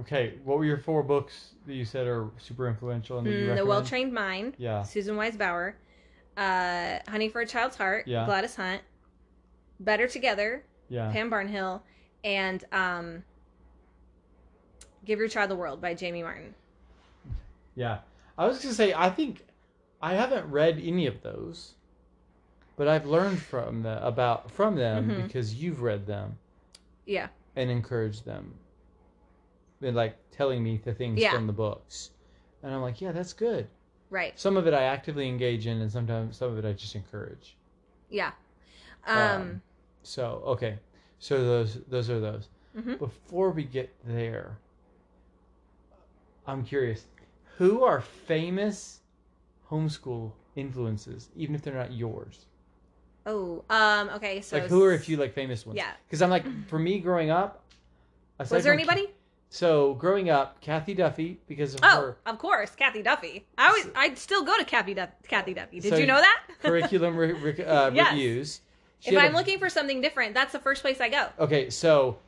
okay, 0.00 0.34
what 0.44 0.58
were 0.58 0.64
your 0.64 0.78
four 0.78 1.02
books 1.02 1.54
that 1.66 1.74
you 1.74 1.84
said 1.84 2.06
are 2.06 2.28
super 2.38 2.68
influential 2.68 3.18
and 3.18 3.26
Mm, 3.26 3.56
the? 3.56 3.66
Well 3.66 3.82
Trained 3.84 4.12
Mind, 4.12 4.54
Yeah. 4.58 4.82
Susan 4.82 5.16
Wise 5.16 5.36
Bauer, 5.36 5.76
uh, 6.36 6.98
Honey 7.08 7.28
for 7.28 7.40
a 7.40 7.46
Child's 7.46 7.76
Heart, 7.76 8.06
Yeah. 8.06 8.24
Gladys 8.26 8.54
Hunt, 8.56 8.82
Better 9.80 10.06
Together, 10.06 10.64
Yeah. 10.88 11.10
Pam 11.10 11.30
Barnhill, 11.30 11.80
and 12.22 12.64
um, 12.72 13.24
Give 15.04 15.18
Your 15.18 15.28
Child 15.28 15.50
the 15.50 15.56
World 15.56 15.80
by 15.80 15.94
Jamie 15.94 16.22
Martin. 16.22 16.54
Yeah. 17.74 17.98
I 18.38 18.46
was 18.46 18.60
gonna 18.62 18.74
say 18.74 18.94
I 18.94 19.10
think 19.10 19.44
I 20.00 20.14
haven't 20.14 20.50
read 20.50 20.80
any 20.82 21.06
of 21.06 21.22
those, 21.22 21.74
but 22.76 22.88
I've 22.88 23.06
learned 23.06 23.40
from 23.40 23.82
the 23.82 24.04
about 24.06 24.50
from 24.50 24.74
them 24.76 25.08
Mhm. 25.10 25.26
because 25.26 25.54
you've 25.54 25.82
read 25.82 26.06
them 26.06 26.38
Yeah, 27.06 27.28
and 27.56 27.70
encouraged 27.70 28.24
them, 28.24 28.54
and 29.82 29.94
like 29.96 30.16
telling 30.30 30.62
me 30.62 30.78
the 30.78 30.94
things 30.94 31.20
Yeah. 31.20 31.34
from 31.34 31.46
the 31.46 31.52
books, 31.52 32.10
and 32.62 32.72
I'm 32.74 32.82
like, 32.82 33.00
yeah, 33.00 33.12
that's 33.12 33.32
good. 33.32 33.68
right. 34.10 34.38
Some 34.38 34.56
of 34.56 34.66
it 34.66 34.74
I 34.74 34.82
actively 34.84 35.28
engage 35.28 35.66
in, 35.66 35.80
and 35.80 35.90
sometimes 35.90 36.36
some 36.36 36.52
of 36.52 36.58
it 36.58 36.64
I 36.64 36.72
just 36.72 36.94
encourage. 36.94 37.56
Yeah. 38.10 38.32
Um, 39.06 39.60
So 40.02 40.42
okay, 40.46 40.78
so 41.18 41.42
those 41.44 41.82
those 41.84 42.10
are 42.10 42.20
those. 42.20 42.48
mhm. 42.76 42.98
Before 42.98 43.50
we 43.50 43.64
get 43.64 43.94
there, 44.04 44.58
I'm 46.46 46.64
curious, 46.64 47.06
who 47.58 47.82
are 47.84 48.00
famous 48.00 49.00
homeschool 49.70 50.32
influences, 50.56 51.30
even 51.34 51.54
if 51.54 51.62
they're 51.62 51.74
not 51.74 51.92
yours? 51.92 52.46
Oh, 53.26 53.64
um, 53.70 54.10
okay. 54.16 54.40
So 54.40 54.58
like, 54.58 54.68
who 54.68 54.82
are 54.84 54.92
a 54.92 54.98
few 54.98 55.16
like 55.16 55.32
famous 55.34 55.64
ones? 55.64 55.76
Yeah. 55.76 55.90
Because 56.06 56.22
I'm 56.22 56.30
like, 56.30 56.44
for 56.68 56.78
me 56.78 56.98
growing 57.00 57.30
up, 57.30 57.64
Was 58.38 58.64
there 58.64 58.72
anybody? 58.72 59.08
So 59.50 59.94
growing 59.94 60.30
up, 60.30 60.60
Cathy 60.60 60.94
Duffy 60.94 61.38
because 61.46 61.74
of 61.74 61.80
Oh, 61.84 61.96
her 62.00 62.16
of 62.26 62.38
course, 62.38 62.70
Cathy 62.74 63.02
Duffy. 63.02 63.46
I 63.56 63.68
always, 63.68 63.86
I'd 63.94 64.18
still 64.18 64.42
go 64.44 64.58
to 64.58 64.64
Cathy, 64.64 64.94
Duff, 64.94 65.10
Cathy 65.28 65.54
Duffy. 65.54 65.78
Did 65.80 65.90
So 65.90 65.96
you 65.96 66.06
know 66.06 66.20
that? 66.20 66.40
curriculum 66.62 67.16
re- 67.16 67.32
re- 67.32 67.64
uh, 67.64 67.90
Yes. 67.92 68.12
reviews. 68.12 68.60
She 69.00 69.14
if 69.14 69.22
I'm 69.22 69.32
a- 69.34 69.36
looking 69.38 69.58
for 69.60 69.68
something 69.68 70.00
different, 70.00 70.34
that's 70.34 70.52
the 70.52 70.58
first 70.58 70.82
place 70.82 71.00
I 71.00 71.08
go. 71.08 71.28
okay, 71.38 71.70
so 71.70 72.18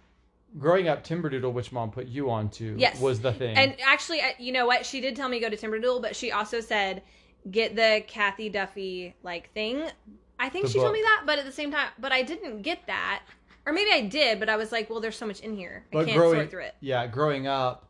growing 0.58 0.86
up, 0.88 1.02
Timberdoodle, 1.04 1.52
which 1.52 1.72
mom 1.72 1.90
put 1.90 2.06
you 2.06 2.30
on 2.30 2.48
to, 2.50 2.74
Yes. 2.78 3.00
was 3.00 3.20
the 3.20 3.32
thing. 3.32 3.56
And 3.56 3.74
actually, 3.84 4.20
you 4.38 4.52
know 4.52 4.66
what? 4.66 4.86
She 4.86 5.00
did 5.00 5.16
tell 5.16 5.28
me 5.28 5.40
to 5.40 5.50
go 5.50 5.54
to 5.54 5.56
Timberdoodle, 5.56 6.00
but 6.02 6.14
she 6.14 6.30
also 6.32 6.60
said 6.60 7.02
get 7.50 7.74
the 7.74 8.04
Cathy 8.06 8.48
Duffy 8.50 9.14
like 9.24 9.52
thing. 9.52 9.84
I 10.38 10.48
think 10.48 10.68
she 10.68 10.78
told 10.78 10.92
me 10.92 11.00
that, 11.02 11.22
but 11.26 11.38
at 11.38 11.44
the 11.44 11.52
same 11.52 11.70
time, 11.72 11.88
but 11.98 12.12
I 12.12 12.22
didn't 12.22 12.62
get 12.62 12.86
that, 12.86 13.22
or 13.66 13.72
maybe 13.72 13.90
I 13.92 14.02
did, 14.02 14.38
but 14.38 14.48
I 14.48 14.56
was 14.56 14.70
like, 14.72 14.90
well, 14.90 15.00
there's 15.00 15.16
so 15.16 15.26
much 15.26 15.40
in 15.40 15.56
here, 15.56 15.84
I 15.92 15.96
But 15.96 16.06
can't 16.06 16.18
growing- 16.18 16.38
sort 16.40 16.50
through 16.50 16.62
it. 16.64 16.74
yeah, 16.80 17.06
growing 17.06 17.46
up, 17.46 17.88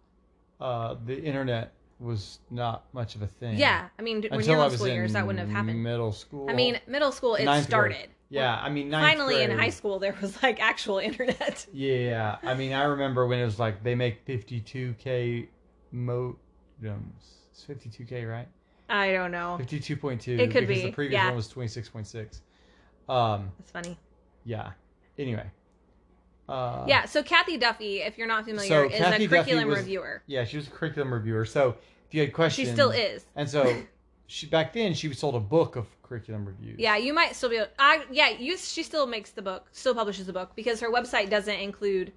uh, 0.60 0.96
the 1.04 1.20
internet 1.20 1.72
was 1.98 2.38
not 2.50 2.84
much 2.92 3.14
of 3.14 3.22
a 3.22 3.26
thing. 3.26 3.56
Yeah, 3.58 3.88
I 3.98 4.02
mean, 4.02 4.22
when 4.30 4.44
you're 4.44 4.64
in 4.64 4.94
years, 4.94 5.12
that 5.14 5.26
wouldn't 5.26 5.40
have 5.46 5.54
happened. 5.54 5.82
Middle 5.82 6.12
school. 6.12 6.48
I 6.48 6.52
mean, 6.52 6.78
middle 6.86 7.10
school 7.12 7.34
it 7.36 7.44
ninth 7.44 7.64
grade. 7.66 7.70
started. 7.70 8.10
yeah, 8.28 8.58
I 8.62 8.68
mean, 8.68 8.90
Finally, 8.90 9.42
in 9.42 9.50
high 9.50 9.70
school, 9.70 9.98
there 9.98 10.14
was 10.20 10.40
like 10.42 10.60
actual 10.60 10.98
internet. 10.98 11.66
Yeah, 11.72 12.36
I 12.42 12.54
mean, 12.54 12.72
I 12.72 12.84
remember 12.84 13.26
when 13.26 13.38
it 13.38 13.44
was 13.44 13.58
like 13.58 13.82
they 13.82 13.94
make 13.94 14.24
52k 14.26 15.48
modems. 15.94 16.34
It's 17.52 17.64
52k, 17.64 18.28
right? 18.30 18.48
I 18.88 19.12
don't 19.12 19.30
know. 19.32 19.58
52.2. 19.60 20.38
It 20.38 20.50
could 20.50 20.66
because 20.66 20.68
be, 20.68 20.82
The 20.82 20.92
previous 20.92 21.12
yeah. 21.18 21.26
one 21.26 21.36
was 21.36 21.52
26.6. 21.52 22.40
Um, 23.08 23.50
That's 23.58 23.70
funny. 23.70 23.98
yeah. 24.44 24.72
Anyway. 25.18 25.46
Uh, 26.48 26.84
Yeah, 26.86 27.04
so 27.06 27.22
Cathy 27.22 27.56
Duffy, 27.56 28.02
if 28.02 28.16
you're 28.18 28.28
not 28.28 28.44
familiar, 28.44 28.68
So 28.68 28.84
is 28.84 28.98
Cathy 28.98 29.24
a 29.24 29.28
curriculum 29.28 29.68
was- 29.68 29.78
reviewer. 29.78 30.22
Yeah, 30.26 30.44
she 30.44 30.56
was 30.56 30.68
a 30.68 30.70
curriculum 30.70 31.12
reviewer. 31.12 31.44
So 31.44 31.76
if 32.08 32.14
you 32.14 32.20
had 32.20 32.32
questions, 32.32 32.68
She 32.68 32.72
still 32.72 32.90
is. 32.90 33.24
And 33.34 33.48
so 33.50 33.82
she 34.28 34.46
back 34.46 34.72
then 34.72 34.94
she 34.94 35.12
sold 35.14 35.34
a 35.34 35.40
book 35.40 35.74
of 35.76 35.86
curriculum 36.02 36.44
reviews. 36.46 36.78
Yeah, 36.78 36.96
you 36.96 37.12
might 37.12 37.34
still 37.34 37.50
be. 37.50 37.60
I 37.78 38.04
yeah, 38.10 38.28
you. 38.30 38.56
She 38.56 38.84
still 38.84 39.06
makes 39.08 39.30
the 39.30 39.42
book, 39.42 39.66
still 39.72 39.94
publishes 39.94 40.26
the 40.26 40.32
book 40.32 40.52
because 40.54 40.78
her 40.80 40.90
website 40.90 41.30
doesn't 41.30 41.58
include 41.58 42.12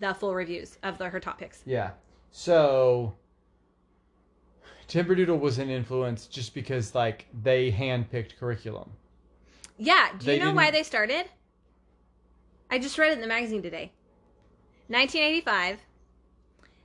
the 0.00 0.14
full 0.14 0.34
reviews 0.34 0.78
of 0.82 0.96
the, 0.96 1.08
her 1.10 1.20
top 1.20 1.38
picks. 1.38 1.62
Yeah. 1.66 1.90
So 2.30 3.14
Timberdoodle 4.88 5.38
was 5.38 5.58
an 5.58 5.70
influence 5.70 6.26
just 6.26 6.54
because 6.54 6.94
like 6.94 7.26
they 7.42 7.70
handpicked 7.72 8.36
curriculum. 8.38 8.90
Yeah, 9.78 10.10
do 10.18 10.26
They 10.26 10.34
you 10.38 10.44
know 10.44 10.52
why 10.52 10.64
didn't- 10.66 10.74
they 10.74 10.82
started? 10.84 11.26
I 12.70 12.78
just 12.78 12.98
read 12.98 13.10
it 13.10 13.14
in 13.14 13.20
the 13.20 13.26
magazine 13.26 13.62
today. 13.62 13.92
1985. 14.88 15.80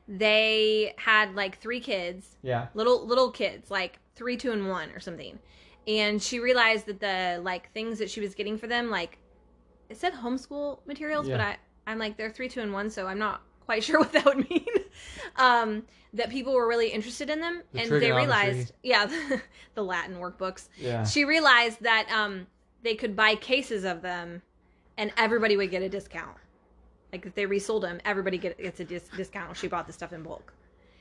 They 0.08 0.94
had 0.98 1.36
like 1.36 1.60
three 1.60 1.79
kids, 1.79 2.38
Yeah. 2.41 2.68
little 2.74 3.06
little 3.06 3.32
kids, 3.32 3.70
like 3.70 4.00
three, 4.15 4.38
two, 4.38 4.51
and 4.51 4.68
one 4.68 4.89
or 4.91 5.00
something. 5.00 5.38
And 5.88 6.22
she 6.22 6.39
realized 6.39 6.86
that 6.88 7.00
the 7.00 7.39
like 7.44 7.72
things 7.74 8.00
that 8.00 8.10
she 8.10 8.20
was 8.20 8.34
getting 8.34 8.58
for 8.58 8.68
them, 8.68 8.89
like 8.89 9.20
it 9.89 9.98
said 9.98 10.13
homeschool 10.13 10.79
materials, 10.88 11.27
but 11.29 11.39
I 11.39 11.58
I'm 11.86 12.00
like 12.00 12.18
they're 12.18 12.32
three, 12.32 12.50
two, 12.50 12.62
and 12.62 12.74
one, 12.74 12.89
so 12.89 13.08
I'm 13.08 13.20
not 13.20 13.41
quite 13.69 13.83
sure 13.83 13.99
what 14.03 14.11
that 14.13 14.25
would 14.25 14.49
mean. 14.49 14.65
um, 15.35 15.83
that 16.13 16.31
people 16.31 16.53
were 16.53 16.67
really 16.67 16.89
interested 16.89 17.29
in 17.29 17.39
them, 17.39 17.61
The 17.71 17.81
and 17.81 17.91
they 17.91 18.11
realized, 18.11 18.73
yeah, 18.81 19.05
the 19.75 19.83
Latin 19.83 20.15
workbooks. 20.15 20.69
Yeah. 20.75 21.05
She 21.05 21.23
realized 21.23 21.81
that 21.83 22.09
um 22.11 22.47
they 22.81 22.95
could 22.95 23.15
buy 23.15 23.35
cases 23.35 23.83
of 23.83 24.01
them, 24.01 24.41
and 24.97 25.11
everybody 25.17 25.55
would 25.55 25.69
get 25.69 25.83
a 25.83 25.89
discount. 25.89 26.35
Like 27.13 27.27
if 27.27 27.35
they 27.35 27.45
resold 27.45 27.83
them, 27.83 27.99
everybody 28.05 28.39
get, 28.39 28.57
gets 28.57 28.79
a 28.79 28.85
dis- 28.85 29.09
discount. 29.15 29.55
She 29.55 29.67
bought 29.67 29.85
the 29.85 29.93
stuff 29.93 30.11
in 30.13 30.23
bulk, 30.23 30.51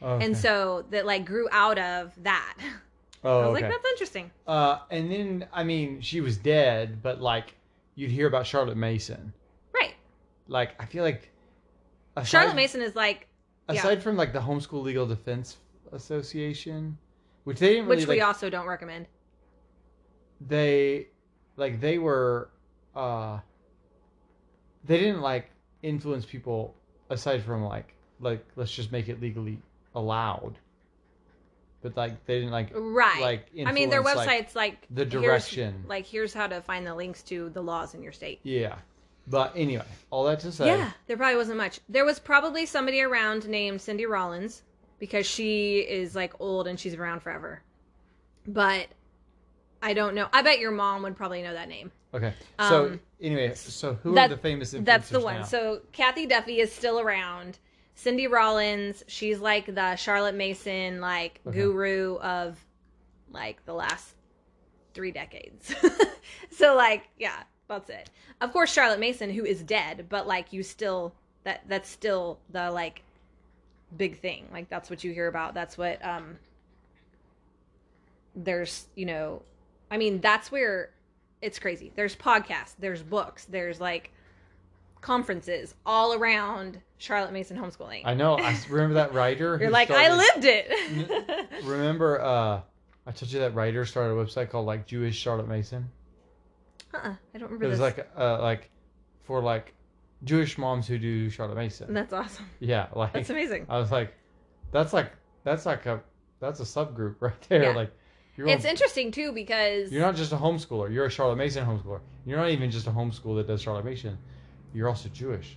Okay. 0.02 0.24
and 0.26 0.36
so 0.36 0.84
that 0.90 1.06
like 1.06 1.24
grew 1.24 1.48
out 1.52 1.78
of 1.78 2.12
that. 2.22 2.54
oh, 3.24 3.40
I 3.40 3.46
was 3.46 3.56
okay. 3.56 3.62
like, 3.62 3.72
that's 3.72 3.90
interesting. 3.92 4.30
uh, 4.46 4.80
and 4.90 5.10
then 5.10 5.46
I 5.54 5.64
mean, 5.64 6.02
she 6.02 6.20
was 6.20 6.36
dead, 6.36 7.00
but 7.02 7.22
like 7.22 7.54
you'd 7.94 8.10
hear 8.10 8.26
about 8.26 8.46
Charlotte 8.46 8.76
Mason. 8.76 9.32
Right. 9.72 9.94
Like 10.48 10.70
I 10.78 10.84
feel 10.84 11.02
like 11.02 11.30
aside, 12.18 12.28
Charlotte 12.28 12.56
Mason 12.56 12.82
is 12.82 12.94
like, 12.94 13.28
yeah. 13.68 13.76
aside 13.76 14.02
from 14.02 14.16
like 14.16 14.32
the 14.32 14.40
Homeschool 14.40 14.82
Legal 14.82 15.06
Defense 15.06 15.56
Association, 15.92 16.96
which 17.44 17.58
they 17.58 17.68
didn't 17.74 17.86
really 17.86 17.96
which 17.96 18.08
we 18.08 18.18
like, 18.20 18.26
also 18.26 18.50
don't 18.50 18.66
recommend. 18.66 19.06
they 20.40 21.08
like 21.56 21.80
they 21.80 21.98
were 21.98 22.50
uh 22.94 23.38
they 24.84 24.98
didn't 24.98 25.20
like 25.20 25.50
influence 25.82 26.24
people 26.24 26.74
aside 27.10 27.42
from 27.42 27.64
like 27.64 27.94
like 28.20 28.44
let's 28.56 28.72
just 28.72 28.92
make 28.92 29.08
it 29.08 29.20
legally 29.20 29.58
allowed. 29.94 30.54
But 31.82 31.96
like 31.96 32.24
they 32.26 32.38
didn't 32.38 32.50
like 32.50 32.70
right. 32.74 33.20
like 33.20 33.46
I 33.66 33.72
mean, 33.72 33.88
their 33.88 34.00
influence, 34.00 34.26
like, 34.26 34.48
websites 34.48 34.54
like, 34.56 34.86
the 34.90 35.04
here's- 35.04 35.12
direction. 35.12 35.84
like 35.86 36.06
here's 36.06 36.34
how 36.34 36.46
to 36.48 36.60
find 36.60 36.86
the 36.86 36.94
links 36.94 37.22
to 37.24 37.50
the 37.50 37.62
laws 37.62 37.94
in 37.94 38.02
your 38.02 38.12
state. 38.12 38.40
yeah. 38.42 38.76
But 39.30 39.52
anyway, 39.56 39.84
all 40.10 40.24
that 40.24 40.40
to 40.40 40.52
say, 40.52 40.66
Yeah, 40.66 40.90
there 41.06 41.16
probably 41.16 41.36
wasn't 41.36 41.58
much. 41.58 41.80
There 41.88 42.04
was 42.04 42.18
probably 42.18 42.64
somebody 42.66 43.02
around 43.02 43.48
named 43.48 43.80
Cindy 43.80 44.06
Rollins 44.06 44.62
because 44.98 45.26
she 45.26 45.78
is 45.80 46.14
like 46.16 46.32
old 46.40 46.66
and 46.66 46.78
she's 46.80 46.94
around 46.94 47.20
forever. 47.20 47.62
But 48.46 48.86
I 49.82 49.92
don't 49.94 50.14
know. 50.14 50.28
I 50.32 50.42
bet 50.42 50.58
your 50.58 50.70
mom 50.70 51.02
would 51.02 51.16
probably 51.16 51.42
know 51.42 51.52
that 51.52 51.68
name. 51.68 51.92
Okay. 52.14 52.32
So 52.58 52.86
Um, 52.86 53.00
anyway, 53.20 53.54
so 53.54 53.94
who 54.02 54.14
that- 54.14 54.30
are 54.30 54.34
the 54.36 54.40
famous 54.40 54.72
influencers 54.72 54.84
That's 54.86 55.08
the 55.10 55.20
one. 55.20 55.40
now? 55.40 55.44
So 55.44 55.82
Cathy 55.92 56.26
Duffy 56.26 56.60
is 56.60 56.72
still 56.72 56.98
around. 56.98 57.58
Cindy 57.94 58.26
Rollins, 58.28 59.02
she's 59.08 59.40
like 59.40 59.66
the 59.74 59.96
Charlotte 59.96 60.34
Mason 60.36 61.00
like 61.00 61.40
Okay. 61.46 61.58
guru 61.58 62.16
of 62.18 62.58
like 63.30 63.64
the 63.66 63.74
last 63.74 64.14
three 64.94 65.10
decades. 65.10 65.74
so 66.50 66.74
like, 66.76 67.08
yeah, 67.18 67.42
that's 67.68 67.90
it. 67.90 68.10
Of 68.40 68.52
course 68.52 68.72
Charlotte 68.72 69.00
Mason 69.00 69.30
who 69.30 69.44
is 69.44 69.62
dead, 69.62 70.06
but 70.08 70.26
like 70.26 70.52
you 70.52 70.62
still 70.62 71.12
that 71.44 71.62
that's 71.68 71.88
still 71.88 72.38
the 72.50 72.70
like 72.70 73.02
big 73.96 74.18
thing. 74.20 74.46
Like 74.52 74.68
that's 74.68 74.90
what 74.90 75.04
you 75.04 75.12
hear 75.12 75.28
about. 75.28 75.54
That's 75.54 75.78
what 75.78 76.04
um 76.04 76.36
there's, 78.34 78.86
you 78.94 79.06
know, 79.06 79.42
I 79.90 79.96
mean, 79.96 80.20
that's 80.20 80.50
where 80.52 80.90
it's 81.42 81.58
crazy. 81.58 81.92
There's 81.94 82.16
podcasts, 82.16 82.74
there's 82.78 83.02
books, 83.02 83.44
there's 83.46 83.80
like 83.80 84.10
conferences 85.00 85.74
all 85.86 86.14
around 86.14 86.80
Charlotte 86.98 87.32
Mason 87.32 87.56
homeschooling. 87.56 88.02
I 88.04 88.14
know. 88.14 88.36
I 88.38 88.56
remember 88.68 88.94
that 88.94 89.14
writer. 89.14 89.58
You're 89.60 89.70
like, 89.70 89.90
I 89.90 90.14
lived 90.14 90.44
it. 90.44 91.48
Remember, 91.64 92.20
uh, 92.20 92.60
I 93.06 93.10
told 93.12 93.32
you 93.32 93.40
that 93.40 93.54
writer 93.54 93.84
started 93.86 94.14
a 94.14 94.24
website 94.24 94.50
called 94.50 94.66
like 94.66 94.86
Jewish 94.86 95.16
Charlotte 95.16 95.48
Mason. 95.48 95.88
Uh-uh, 96.94 97.14
I 97.34 97.38
don't 97.38 97.50
remember 97.50 97.64
It 97.64 97.68
was 97.68 97.78
this. 97.78 97.96
like 97.96 98.08
uh 98.16 98.40
like 98.40 98.70
for 99.24 99.42
like 99.42 99.74
Jewish 100.24 100.58
moms 100.58 100.86
who 100.88 100.98
do 100.98 101.30
Charlotte 101.30 101.56
Mason. 101.56 101.92
That's 101.94 102.12
awesome. 102.12 102.46
Yeah, 102.60 102.88
like 102.94 103.12
That's 103.12 103.30
amazing. 103.30 103.66
I 103.68 103.78
was 103.78 103.90
like, 103.92 104.14
that's 104.72 104.92
like 104.92 105.12
that's 105.44 105.64
like 105.66 105.86
a 105.86 106.00
that's 106.40 106.60
a 106.60 106.64
subgroup 106.64 107.16
right 107.20 107.40
there. 107.48 107.62
Yeah. 107.64 107.74
Like 107.76 107.92
you're 108.36 108.48
It's 108.48 108.64
interesting 108.64 109.10
too 109.10 109.32
because 109.32 109.90
you're 109.92 110.02
not 110.02 110.16
just 110.16 110.32
a 110.32 110.36
homeschooler. 110.36 110.92
You're 110.92 111.06
a 111.06 111.10
Charlotte 111.10 111.36
Mason 111.36 111.64
homeschooler. 111.66 112.00
You're 112.26 112.38
not 112.38 112.50
even 112.50 112.70
just 112.70 112.86
a 112.86 112.90
homeschool 112.90 113.36
that 113.36 113.46
does 113.46 113.60
Charlotte 113.62 113.84
Mason. 113.84 114.16
You're 114.74 114.88
also 114.88 115.08
Jewish. 115.08 115.56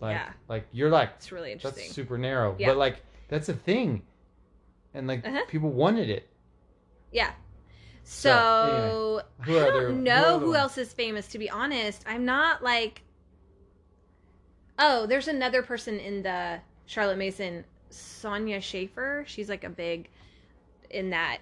Like 0.00 0.14
Yeah. 0.16 0.30
like 0.48 0.66
you're 0.72 0.90
like 0.90 1.10
it's 1.16 1.32
really 1.32 1.52
interesting. 1.52 1.84
that's 1.84 1.94
super 1.94 2.16
narrow. 2.18 2.54
Yeah. 2.58 2.68
But 2.68 2.76
like 2.78 3.02
that's 3.28 3.48
a 3.48 3.54
thing. 3.54 4.02
And 4.94 5.06
like 5.06 5.26
Uh-huh. 5.26 5.40
people 5.48 5.70
wanted 5.70 6.08
it. 6.08 6.28
Yeah. 7.12 7.32
So, 8.10 8.30
So, 8.30 9.22
Who 9.42 9.58
I 9.58 9.66
don't 9.66 10.02
know 10.02 10.36
are 10.36 10.38
who 10.38 10.54
else 10.54 10.78
is 10.78 10.94
famous. 10.94 11.28
To 11.28 11.38
be 11.38 11.50
honest, 11.50 12.02
I'm 12.06 12.24
not 12.24 12.62
like. 12.62 13.02
Oh, 14.78 15.06
there's 15.06 15.28
another 15.28 15.62
person 15.62 16.00
in 16.00 16.22
the 16.22 16.58
Charlotte 16.86 17.18
Mason, 17.18 17.64
Sonya 17.90 18.62
Shafer. 18.62 19.24
She's 19.26 19.50
like 19.50 19.62
a 19.62 19.68
big 19.68 20.08
in 20.88 21.10
that 21.10 21.40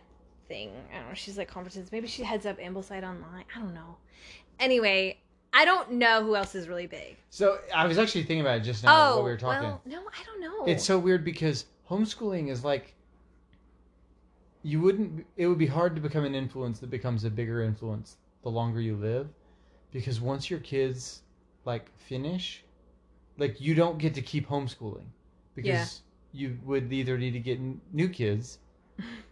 thing. 0.48 0.72
I 0.92 0.98
don't 0.98 1.08
know. 1.10 1.14
She's 1.14 1.38
like 1.38 1.46
conferences. 1.46 1.92
Maybe 1.92 2.08
she 2.08 2.24
heads 2.24 2.46
up 2.46 2.58
Ambleside 2.58 3.04
Online. 3.04 3.44
I 3.54 3.60
don't 3.60 3.72
know. 3.72 3.96
Anyway, 4.58 5.18
I 5.52 5.64
don't 5.64 5.92
know 5.92 6.24
who 6.24 6.34
else 6.34 6.56
is 6.56 6.66
really 6.66 6.88
big. 6.88 7.16
So 7.30 7.60
I 7.72 7.86
was 7.86 7.96
actually 7.96 8.22
thinking 8.24 8.40
about 8.40 8.56
it 8.56 8.64
just 8.64 8.82
now 8.82 8.90
oh, 8.90 9.16
while 9.16 9.24
we 9.24 9.30
were 9.30 9.36
oh, 9.36 9.38
talking. 9.38 9.68
well, 9.68 9.82
no, 9.86 9.98
I 10.00 10.24
don't 10.24 10.40
know. 10.40 10.64
It's 10.66 10.84
so 10.84 10.98
weird 10.98 11.24
because 11.24 11.66
homeschooling 11.88 12.50
is 12.50 12.64
like 12.64 12.95
you 14.66 14.80
wouldn't 14.80 15.24
it 15.36 15.46
would 15.46 15.58
be 15.58 15.66
hard 15.66 15.94
to 15.94 16.00
become 16.00 16.24
an 16.24 16.34
influence 16.34 16.80
that 16.80 16.90
becomes 16.90 17.24
a 17.24 17.30
bigger 17.30 17.62
influence 17.62 18.16
the 18.42 18.48
longer 18.50 18.80
you 18.80 18.96
live. 18.96 19.28
Because 19.92 20.20
once 20.20 20.50
your 20.50 20.60
kids 20.60 21.22
like 21.64 21.90
finish 21.98 22.64
like 23.38 23.60
you 23.60 23.74
don't 23.74 23.98
get 23.98 24.12
to 24.14 24.22
keep 24.22 24.48
homeschooling. 24.48 25.06
Because 25.54 26.02
Yeah. 26.32 26.40
you 26.40 26.58
would 26.64 26.92
either 26.92 27.16
need 27.16 27.32
to 27.32 27.38
get 27.40 27.58
n- 27.58 27.80
new 27.92 28.08
kids 28.08 28.58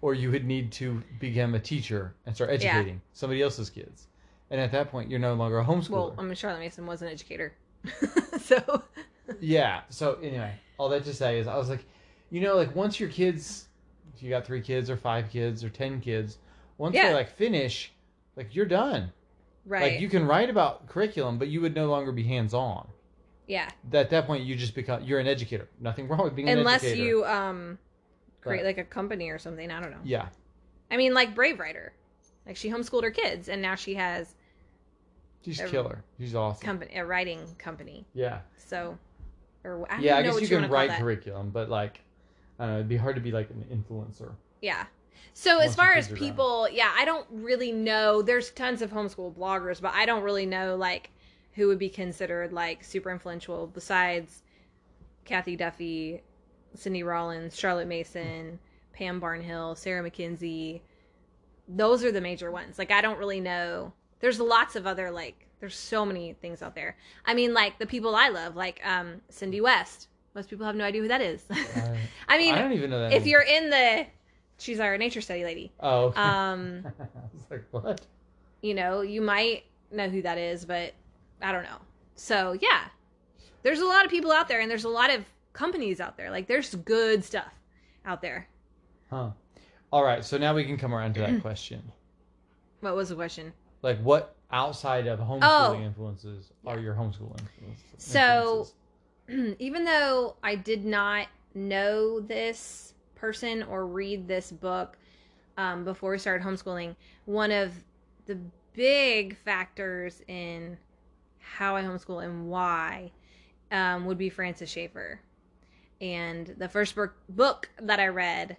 or 0.02 0.14
you 0.14 0.30
would 0.30 0.44
need 0.44 0.70
to 0.72 1.02
become 1.20 1.54
a 1.54 1.60
teacher 1.60 2.14
and 2.26 2.34
start 2.34 2.50
educating 2.50 3.00
somebody 3.12 3.42
else's 3.42 3.70
kids. 3.70 4.06
And 4.50 4.60
at 4.60 4.70
that 4.72 4.90
point 4.90 5.10
you're 5.10 5.18
no 5.20 5.34
longer 5.34 5.58
a 5.58 5.64
homeschooler. 5.64 5.90
Well, 5.90 6.14
I 6.18 6.22
mean, 6.22 6.34
Charlotte 6.34 6.60
Mason 6.60 6.86
was 6.86 7.02
an 7.02 7.08
educator, 7.08 7.54
so. 8.40 8.82
Yeah. 9.40 9.80
So 9.88 10.18
anyway, 10.22 10.54
all 10.78 10.88
that 10.90 11.04
to 11.04 11.14
say 11.14 11.38
is, 11.40 11.46
I 11.48 11.56
was 11.56 11.68
like, 11.70 11.84
you 12.30 12.40
know, 12.40 12.56
like 12.56 12.74
once 12.76 13.00
your 13.00 13.08
kids, 13.08 13.68
you 14.22 14.30
got 14.30 14.44
three 14.46 14.60
kids 14.60 14.88
or 14.90 14.96
five 14.96 15.30
kids 15.30 15.62
or 15.64 15.68
ten 15.70 16.00
kids, 16.00 16.38
once 16.78 16.94
Yeah. 16.94 17.08
they 17.08 17.14
like 17.14 17.30
finish, 17.36 17.92
like 18.36 18.54
you're 18.54 18.66
done. 18.66 19.12
right, 19.66 19.92
Like 19.92 20.00
you 20.00 20.08
can 20.08 20.26
write 20.26 20.50
about 20.50 20.86
curriculum, 20.88 21.38
but 21.38 21.48
you 21.48 21.60
would 21.62 21.74
no 21.74 21.86
longer 21.88 22.12
be 22.12 22.22
hands 22.24 22.52
on. 22.54 22.86
yeah. 23.46 23.68
At 23.92 24.10
that 24.10 24.26
point, 24.26 24.44
you 24.44 24.54
just 24.56 24.74
become 24.74 25.02
you're 25.04 25.20
an 25.20 25.26
educator. 25.26 25.68
Nothing 25.80 26.08
wrong 26.08 26.22
with 26.24 26.34
being 26.36 26.48
an 26.48 26.58
unless 26.58 26.84
you 26.96 27.24
um 27.24 27.78
create 28.40 28.58
Right. 28.58 28.64
like 28.66 28.78
a 28.78 28.84
company 28.84 29.30
or 29.30 29.38
something 29.38 29.70
i 29.70 29.80
don't 29.80 29.90
know 29.90 30.00
Yeah. 30.04 30.28
i 30.90 30.98
mean 30.98 31.14
like 31.14 31.34
brave 31.34 31.58
writer 31.58 31.94
like 32.46 32.56
she 32.56 32.68
homeschooled 32.70 33.02
her 33.02 33.10
kids 33.10 33.48
and 33.48 33.62
now 33.62 33.74
she 33.74 33.94
has 33.94 34.34
She's 35.42 35.60
a- 35.60 35.68
killer. 35.68 36.04
She's 36.18 36.34
awesome. 36.34 36.62
company 36.64 36.94
a 36.94 37.06
writing 37.06 37.40
company 37.58 38.04
yeah. 38.12 38.40
so 38.58 38.98
or 39.64 39.86
i 39.90 39.94
don't 39.94 40.02
Yeah. 40.04 40.16
I 40.18 40.22
guess 40.22 40.34
what 40.34 40.42
you 40.42 40.48
can 40.48 40.70
write 40.70 40.90
curriculum, 40.90 41.48
but 41.50 41.70
like, 41.70 42.00
I 42.58 42.66
know, 42.66 42.74
it'd 42.74 42.88
be 42.88 42.96
hard 42.96 43.16
to 43.16 43.20
be 43.20 43.32
like 43.32 43.50
an 43.50 43.64
influencer. 43.72 44.32
yeah. 44.60 44.86
So 45.36 45.58
as 45.58 45.74
far 45.74 45.92
as 45.94 46.06
people 46.08 46.68
yeah 46.70 46.92
i 46.96 47.04
don't 47.04 47.26
really 47.30 47.72
know. 47.72 48.22
There's 48.22 48.50
tons 48.52 48.82
of 48.82 48.92
homeschool 48.92 49.34
bloggers 49.34 49.80
but 49.80 49.92
i 49.94 50.06
don't 50.06 50.22
really 50.22 50.46
know 50.46 50.76
like 50.76 51.10
who 51.54 51.66
would 51.68 51.78
be 51.78 51.88
considered 51.88 52.52
like 52.52 52.84
super 52.84 53.10
influential 53.10 53.66
besides 53.66 54.42
cathy 55.24 55.56
duffy 55.56 56.22
cindy 56.74 57.02
rollins 57.02 57.56
charlotte 57.58 57.86
mason 57.88 58.58
pam 58.92 59.20
barnhill 59.20 59.76
sarah 59.76 60.08
mckenzie 60.08 60.80
those 61.68 62.04
are 62.04 62.12
the 62.12 62.20
major 62.20 62.50
ones. 62.50 62.78
Like 62.78 62.90
i 62.90 63.00
don't 63.00 63.18
really 63.18 63.40
know. 63.40 63.92
There's 64.20 64.38
lots 64.38 64.76
of 64.76 64.86
other 64.86 65.10
like 65.10 65.46
there's 65.60 65.76
so 65.76 66.04
many 66.04 66.34
things 66.34 66.62
out 66.62 66.74
there. 66.74 66.96
I 67.24 67.34
mean 67.34 67.54
like 67.54 67.78
the 67.78 67.86
people 67.86 68.14
i 68.14 68.28
love 68.28 68.54
like 68.54 68.80
um 68.84 69.20
cindy 69.30 69.60
west 69.60 70.08
most 70.34 70.50
people 70.50 70.66
have 70.66 70.76
no 70.76 70.84
idea 70.84 71.00
who 71.02 71.08
that 71.08 71.20
is 71.20 71.44
I, 71.50 71.96
i 72.28 72.38
mean 72.38 72.54
I 72.54 72.58
don't 72.60 72.72
even 72.72 72.90
know 72.90 73.00
that. 73.00 73.12
if 73.12 73.22
name. 73.22 73.30
you're 73.30 73.42
in 73.42 73.70
the 73.70 74.06
she's 74.58 74.80
our 74.80 74.96
nature 74.98 75.20
study 75.20 75.44
lady 75.44 75.72
oh, 75.80 76.06
okay. 76.06 76.20
um 76.20 76.84
I 77.00 77.04
was 77.32 77.44
like, 77.50 77.64
what? 77.70 78.00
you 78.62 78.74
know 78.74 79.00
you 79.02 79.20
might 79.20 79.64
know 79.90 80.08
who 80.08 80.22
that 80.22 80.38
is 80.38 80.64
but 80.64 80.94
i 81.42 81.52
don't 81.52 81.64
know 81.64 81.78
so 82.14 82.56
yeah 82.60 82.84
there's 83.62 83.80
a 83.80 83.86
lot 83.86 84.04
of 84.04 84.10
people 84.10 84.30
out 84.32 84.48
there 84.48 84.60
and 84.60 84.70
there's 84.70 84.84
a 84.84 84.88
lot 84.88 85.10
of 85.10 85.24
companies 85.52 86.00
out 86.00 86.16
there 86.16 86.30
like 86.30 86.46
there's 86.46 86.74
good 86.74 87.24
stuff 87.24 87.52
out 88.04 88.20
there 88.22 88.48
Huh. 89.10 89.30
All 89.92 90.02
right. 90.02 90.24
So 90.24 90.38
now 90.38 90.54
we 90.54 90.64
can 90.64 90.76
come 90.76 90.92
around 90.92 91.14
to 91.14 91.20
that 91.20 91.40
question. 91.40 91.80
what 92.80 92.96
was 92.96 93.10
the 93.10 93.14
question 93.14 93.52
Like, 93.82 94.00
what 94.00 94.34
outside 94.50 95.06
of 95.06 95.20
homeschooling 95.20 95.42
Oh. 95.42 95.82
influences 95.84 96.50
are 96.66 96.80
your 96.80 96.94
homeschool 96.94 97.30
influences? 97.38 97.78
So-? 97.98 98.66
even 99.58 99.84
though 99.84 100.36
i 100.42 100.54
did 100.54 100.84
not 100.84 101.26
know 101.54 102.20
this 102.20 102.94
person 103.14 103.62
or 103.64 103.86
read 103.86 104.26
this 104.26 104.50
book 104.50 104.98
um, 105.56 105.84
before 105.84 106.10
we 106.10 106.18
started 106.18 106.44
homeschooling 106.44 106.96
one 107.26 107.50
of 107.50 107.72
the 108.26 108.38
big 108.74 109.36
factors 109.36 110.20
in 110.28 110.76
how 111.38 111.76
i 111.76 111.82
homeschool 111.82 112.24
and 112.24 112.48
why 112.48 113.10
um, 113.70 114.04
would 114.06 114.18
be 114.18 114.28
francis 114.28 114.70
schaeffer. 114.70 115.20
And 116.00 116.54
the 116.58 116.68
first 116.68 116.94
book, 116.94 117.14
book 117.28 117.70
that 117.80 118.00
i 118.00 118.08
read 118.08 118.56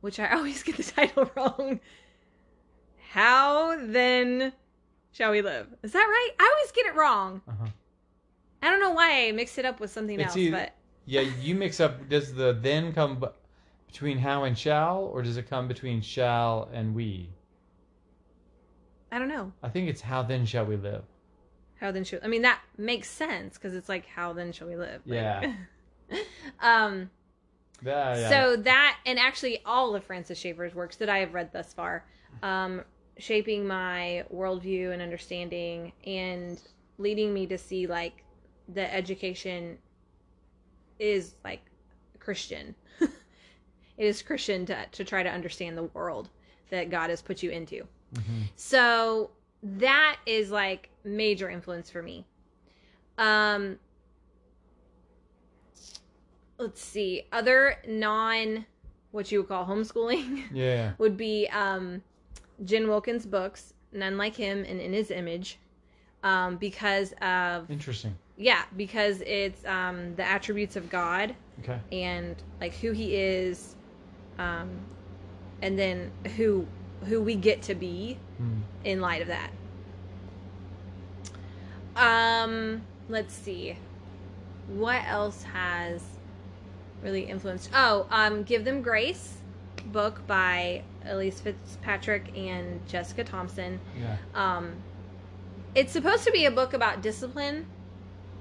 which 0.00 0.20
i 0.20 0.28
always 0.34 0.62
get 0.62 0.76
the 0.76 0.84
title 0.84 1.30
wrong 1.36 1.80
how 3.10 3.76
then 3.86 4.52
shall 5.10 5.32
we 5.32 5.42
live? 5.42 5.66
Is 5.82 5.92
that 5.92 5.98
right? 5.98 6.30
I 6.38 6.54
always 6.56 6.72
get 6.72 6.86
it 6.86 6.94
wrong. 6.94 7.42
Uh-huh. 7.48 7.66
I 8.62 8.70
don't 8.70 8.80
know 8.80 8.90
why 8.92 9.26
I 9.28 9.32
mixed 9.32 9.58
it 9.58 9.64
up 9.64 9.80
with 9.80 9.90
something 9.90 10.18
It's 10.20 10.28
else, 10.28 10.36
either- 10.36 10.56
but 10.56 10.74
Yeah, 11.06 11.22
you 11.22 11.54
mix 11.54 11.80
up. 11.80 12.08
Does 12.08 12.34
the 12.34 12.52
then 12.52 12.92
come 12.92 13.18
b- 13.20 13.26
between 13.86 14.18
how 14.18 14.44
and 14.44 14.56
shall, 14.56 14.98
or 15.12 15.22
does 15.22 15.36
it 15.36 15.48
come 15.48 15.66
between 15.66 16.00
shall 16.02 16.68
and 16.72 16.94
we? 16.94 17.30
I 19.10 19.18
don't 19.18 19.28
know. 19.28 19.52
I 19.62 19.68
think 19.68 19.88
it's 19.88 20.00
how 20.00 20.22
then 20.22 20.46
shall 20.46 20.64
we 20.66 20.76
live. 20.76 21.02
How 21.80 21.90
then 21.90 22.04
shall 22.04 22.20
I 22.22 22.28
mean 22.28 22.42
that 22.42 22.60
makes 22.76 23.08
sense 23.08 23.54
because 23.56 23.74
it's 23.74 23.88
like 23.88 24.06
how 24.06 24.32
then 24.32 24.52
shall 24.52 24.68
we 24.68 24.76
live? 24.76 25.00
Like- 25.06 25.16
Yeah. 25.20 25.54
um. 26.60 27.10
Yeah, 27.82 28.16
yeah. 28.18 28.28
So 28.28 28.56
that 28.56 28.98
and 29.06 29.18
actually 29.18 29.62
all 29.64 29.94
of 29.94 30.04
Francis 30.04 30.38
Schaeffer's 30.38 30.74
works 30.74 30.96
that 30.96 31.08
I 31.08 31.18
have 31.18 31.32
read 31.32 31.50
thus 31.52 31.72
far, 31.72 32.04
um, 32.42 32.82
shaping 33.16 33.66
my 33.66 34.24
worldview 34.32 34.92
and 34.92 35.00
understanding 35.00 35.92
and 36.06 36.60
leading 36.98 37.32
me 37.32 37.46
to 37.46 37.56
see 37.56 37.86
like 37.86 38.22
that 38.74 38.94
education 38.94 39.78
is 40.98 41.34
like 41.44 41.60
Christian. 42.18 42.74
it 43.00 43.10
is 43.96 44.22
Christian 44.22 44.66
to 44.66 44.86
to 44.92 45.04
try 45.04 45.22
to 45.22 45.30
understand 45.30 45.76
the 45.76 45.84
world 45.84 46.28
that 46.70 46.90
God 46.90 47.10
has 47.10 47.22
put 47.22 47.42
you 47.42 47.50
into. 47.50 47.86
Mhm. 48.14 48.42
So 48.56 49.30
that 49.62 50.16
is 50.26 50.50
like 50.50 50.90
major 51.04 51.48
influence 51.50 51.90
for 51.90 52.02
me. 52.02 52.24
Um 53.18 53.78
let's 56.58 56.82
see. 56.82 57.22
Other 57.32 57.76
non 57.88 58.66
what 59.12 59.32
you 59.32 59.40
would 59.40 59.48
call 59.48 59.66
homeschooling 59.66 60.44
Yeah. 60.52 60.92
would 60.98 61.16
be 61.16 61.48
um 61.48 62.02
Jen 62.64 62.88
Wilkins 62.88 63.24
books, 63.26 63.72
None 63.92 64.16
Like 64.18 64.36
Him 64.36 64.64
and 64.68 64.80
In 64.80 64.92
His 64.92 65.10
Image. 65.10 65.58
Um, 66.22 66.58
because 66.58 67.14
of 67.22 67.70
Interesting. 67.70 68.14
Yeah, 68.42 68.62
because 68.76 69.20
it's 69.20 69.62
um 69.66 70.14
the 70.16 70.24
attributes 70.24 70.74
of 70.74 70.88
God 70.88 71.34
Okay. 71.62 71.78
and 71.92 72.34
like 72.60 72.74
who 72.74 72.92
he 72.92 73.14
is, 73.14 73.76
um 74.38 74.70
and 75.62 75.78
then 75.78 76.10
who 76.36 76.66
who 77.04 77.20
we 77.20 77.34
get 77.36 77.60
to 77.62 77.74
be 77.74 78.18
Hmm. 78.38 78.60
in 78.84 79.00
light 79.02 79.20
of 79.20 79.28
that. 79.28 79.50
Um, 81.96 82.82
let's 83.08 83.34
see. 83.34 83.76
What 84.68 85.02
else 85.06 85.42
has 85.42 86.02
really 87.02 87.22
influenced? 87.22 87.70
Oh, 87.74 88.06
um, 88.10 88.42
Give 88.44 88.64
Them 88.64 88.80
Grace, 88.82 89.38
book 89.86 90.26
by 90.26 90.82
Elyse 91.06 91.40
Fitzpatrick 91.40 92.36
and 92.36 92.86
Jessica 92.88 93.24
Thompson. 93.24 93.80
Yeah. 93.98 94.16
Um, 94.34 94.74
it's 95.74 95.92
supposed 95.92 96.24
to 96.24 96.30
be 96.32 96.46
a 96.46 96.50
book 96.50 96.72
about 96.72 97.02
discipline, 97.02 97.66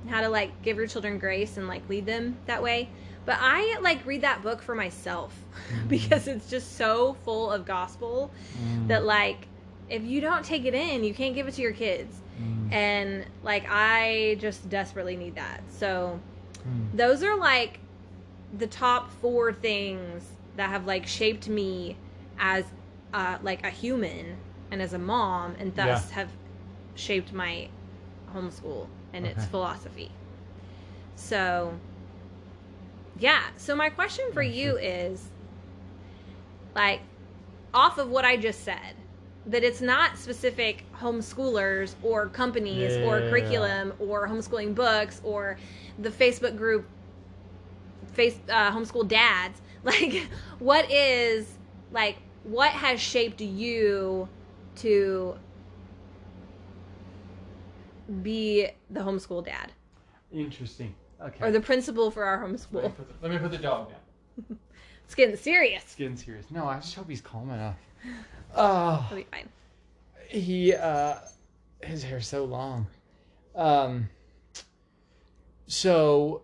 how 0.08 0.22
to 0.22 0.30
like 0.30 0.62
give 0.62 0.78
your 0.78 0.88
children 0.88 1.18
grace 1.20 1.58
and 1.58 1.68
like 1.68 1.88
lead 1.90 2.06
them 2.06 2.38
that 2.46 2.62
way. 2.64 2.90
But 3.26 3.38
I 3.40 3.80
like 3.82 4.06
read 4.06 4.22
that 4.22 4.42
book 4.42 4.62
for 4.62 4.74
myself 4.76 5.34
because 5.88 6.28
it's 6.28 6.50
just 6.50 6.78
so 6.78 7.14
full 7.26 7.52
of 7.52 7.66
gospel 7.66 8.32
Mm. 8.60 8.88
that 8.88 9.04
like 9.06 9.48
if 9.90 10.04
you 10.04 10.22
don't 10.22 10.44
take 10.46 10.66
it 10.66 10.74
in 10.74 11.04
you 11.04 11.14
can't 11.14 11.34
give 11.36 11.48
it 11.48 11.54
to 11.56 11.62
your 11.62 11.74
kids 11.74 12.22
Mm. 12.42 12.72
and 12.72 13.26
like 13.44 13.66
i 13.70 14.38
just 14.40 14.70
desperately 14.70 15.16
need 15.18 15.36
that 15.36 15.62
so 15.70 16.20
Mm. 16.68 16.96
those 16.98 17.24
are 17.24 17.38
like 17.38 17.80
the 18.58 18.68
top 18.68 19.12
four 19.22 19.52
things 19.54 20.24
that 20.58 20.70
have 20.70 20.86
like 20.86 21.06
shaped 21.08 21.48
me 21.50 21.98
as 22.40 22.66
uh 23.14 23.38
like 23.44 23.66
a 23.66 23.70
human 23.70 24.38
and 24.72 24.82
as 24.82 24.94
a 24.94 25.00
mom 25.00 25.56
and 25.60 25.76
thus 25.76 26.08
Yeah. 26.10 26.16
have 26.16 26.30
shaped 26.96 27.34
my 27.34 27.68
homeschool 28.34 28.88
and 29.14 29.26
its 29.26 29.46
philosophy. 29.46 30.12
So 31.16 31.74
yeah 33.18 33.42
so 33.58 33.76
my 33.76 33.90
question 33.90 34.24
for 34.32 34.42
you 34.42 34.78
is 34.78 35.28
like 36.74 37.02
off 37.74 37.98
of 37.98 38.10
what 38.10 38.26
I 38.26 38.38
just 38.38 38.64
said, 38.64 38.96
that 39.46 39.64
it's 39.64 39.82
not 39.82 40.18
specific 40.18 40.84
homeschoolers 41.00 41.96
or 42.04 42.28
companies 42.28 42.98
or 42.98 43.20
curriculum 43.30 43.94
or 44.00 44.28
homeschooling 44.28 44.76
books 44.76 45.22
or 45.24 45.58
the 45.98 46.10
Facebook 46.10 46.58
group 46.58 46.86
face 48.14 48.38
uh, 48.50 48.72
homeschool 48.72 49.08
dads. 49.08 49.62
Like, 49.82 50.28
what 50.60 50.92
is 50.92 51.48
like 51.94 52.18
what 52.44 52.70
has 52.72 53.00
shaped 53.00 53.40
you 53.40 54.28
to 54.76 55.40
be 58.10 58.68
the 58.90 59.00
homeschool 59.00 59.44
dad 59.46 59.72
Interesting. 60.32 60.94
Okay. 61.22 61.46
or 61.46 61.52
the 61.52 61.60
principal 61.60 62.12
for 62.12 62.24
our 62.24 62.42
let, 62.42 62.52
me 62.52 62.58
homeschool? 62.58 62.96
put 62.96 63.08
the, 63.08 63.14
let 63.22 63.32
me 63.32 63.38
put 63.38 63.52
the 63.52 63.58
dog 63.58 63.90
down. 63.90 64.58
It's 65.06 65.16
getting 65.16 65.36
serious. 65.38 65.82
It's 65.84 65.96
getting 65.96 66.16
serious. 66.16 66.46
No, 66.52 66.68
I 66.68 66.76
just 66.76 66.94
hope 66.94 67.10
he's 67.10 67.20
calm 67.22 67.50
enough. 67.50 67.78
Oh, 68.56 69.04
It'll 69.08 69.18
be 69.18 69.28
fine. 69.32 69.50
he 70.28 70.74
uh, 70.76 71.16
his 71.82 72.04
hair's 72.04 72.28
so 72.28 72.46
long. 72.46 72.86
Um. 73.56 74.08
So. 75.68 76.42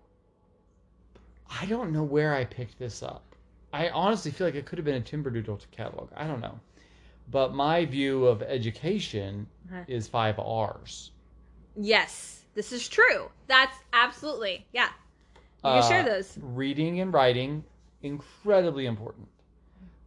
I 1.62 1.66
don't 1.68 1.92
know 1.94 2.04
where 2.04 2.34
I 2.34 2.44
picked 2.44 2.78
this 2.80 3.02
up. 3.04 3.24
I 3.72 3.90
honestly 3.90 4.32
feel 4.32 4.48
like 4.48 4.56
it 4.56 4.66
could 4.66 4.78
have 4.80 4.86
been 4.86 4.96
a 4.96 5.02
Timberdoodle 5.02 5.60
catalog. 5.72 6.10
I 6.18 6.26
don't 6.26 6.42
know. 6.42 6.60
But 7.32 7.54
my 7.54 7.86
view 7.86 8.26
of 8.26 8.42
education 8.42 9.48
Uh-huh. 9.72 9.84
is 9.88 10.08
five 10.08 10.38
R's. 10.40 11.12
Yes, 11.76 12.46
this 12.54 12.72
is 12.72 12.88
true. 12.88 13.30
That's 13.48 13.78
absolutely 13.94 14.66
yeah. 14.74 14.90
You 15.64 15.72
can 15.72 15.90
share 15.90 16.02
Uh, 16.02 16.06
those. 16.06 16.38
Reading 16.42 17.00
and 17.00 17.12
writing, 17.14 17.64
incredibly 18.04 18.86
important. 18.86 19.28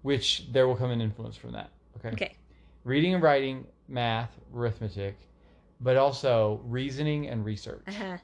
Which 0.02 0.46
there 0.52 0.68
will 0.68 0.76
come 0.76 0.90
an 0.90 1.00
influence 1.00 1.36
from 1.36 1.52
that. 1.52 1.70
Okay. 1.98 2.10
Okay. 2.12 2.36
Reading 2.84 3.14
and 3.14 3.22
writing, 3.22 3.66
math, 3.88 4.30
arithmetic, 4.54 5.16
but 5.80 5.96
also 5.96 6.60
reasoning 6.64 7.28
and 7.28 7.44
research. 7.44 7.82
Uh-huh. 7.88 8.18